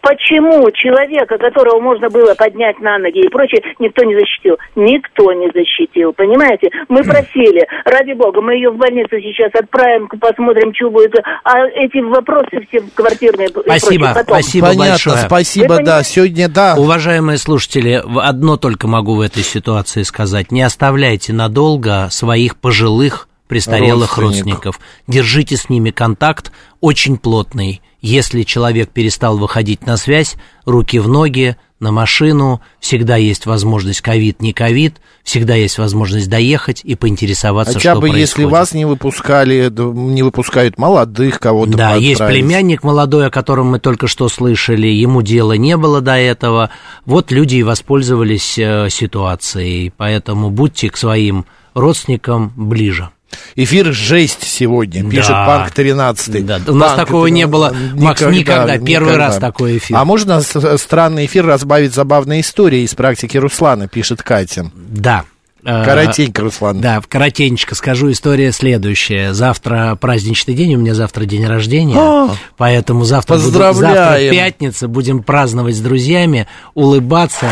[0.00, 4.56] Почему человека, которого можно было поднять на ноги и прочее, никто не защитил?
[4.76, 6.70] Никто не защитил, понимаете?
[6.88, 11.14] Мы просили, ради бога, мы ее в больницу сейчас отправим, посмотрим, что будет.
[11.44, 15.16] А эти вопросы все квартирные Спасибо, прочее, спасибо Понятно, большое.
[15.18, 16.74] спасибо, да, сегодня, да.
[16.76, 20.52] Уважаемые слушатели, одно только могу в этой ситуации сказать.
[20.52, 24.78] Не оставляйте надолго своих пожилых престарелых родственников.
[25.06, 27.80] Держите с ними контакт очень плотный.
[28.00, 34.42] Если человек перестал выходить на связь, руки в ноги, на машину, всегда есть возможность ковид,
[34.42, 38.28] не ковид, всегда есть возможность доехать и поинтересоваться, Хотя что бы происходит.
[38.28, 41.76] если вас не выпускали, не выпускают молодых кого-то.
[41.76, 46.16] Да, есть племянник молодой, о котором мы только что слышали, ему дела не было до
[46.16, 46.70] этого.
[47.04, 53.10] Вот люди и воспользовались э, ситуацией, поэтому будьте к своим родственникам ближе.
[53.56, 55.46] Эфир жесть сегодня, пишет да.
[55.46, 56.46] Банк 13.
[56.46, 56.60] Да.
[56.66, 57.34] У нас такого 13.
[57.34, 58.78] не было, Макс, никогда, никогда.
[58.78, 59.26] Первый никогда.
[59.26, 59.96] раз такой эфир.
[59.96, 64.70] А можно странный эфир разбавить забавной историей из практики Руслана, пишет Катя.
[64.74, 65.24] Да.
[65.64, 66.80] Э, коротенько, Руслан.
[66.80, 68.10] Да, коротенько скажу.
[68.10, 69.34] История следующая.
[69.34, 75.22] Завтра праздничный день, у меня завтра день рождения, а, поэтому завтра, буду, завтра пятница, будем
[75.22, 77.46] праздновать с друзьями, улыбаться.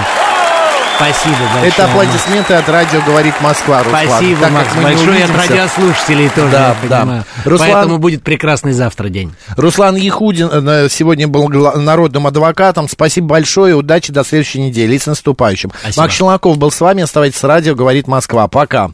[0.96, 1.68] Спасибо большое.
[1.68, 4.06] Это аплодисменты от радио «Говорит Москва», Руслан.
[4.06, 7.00] Спасибо, так Макс, большое от радиослушателей тоже, да, я да.
[7.00, 7.24] понимаю.
[7.44, 7.70] Руслан...
[7.70, 9.34] Поэтому будет прекрасный завтра день.
[9.56, 12.88] Руслан Ехудин э, сегодня был народным адвокатом.
[12.88, 15.70] Спасибо большое, удачи, до следующей недели и с наступающим.
[15.80, 16.02] Спасибо.
[16.02, 18.48] Макс Челноков был с вами, оставайтесь с радио «Говорит Москва».
[18.48, 18.90] Пока.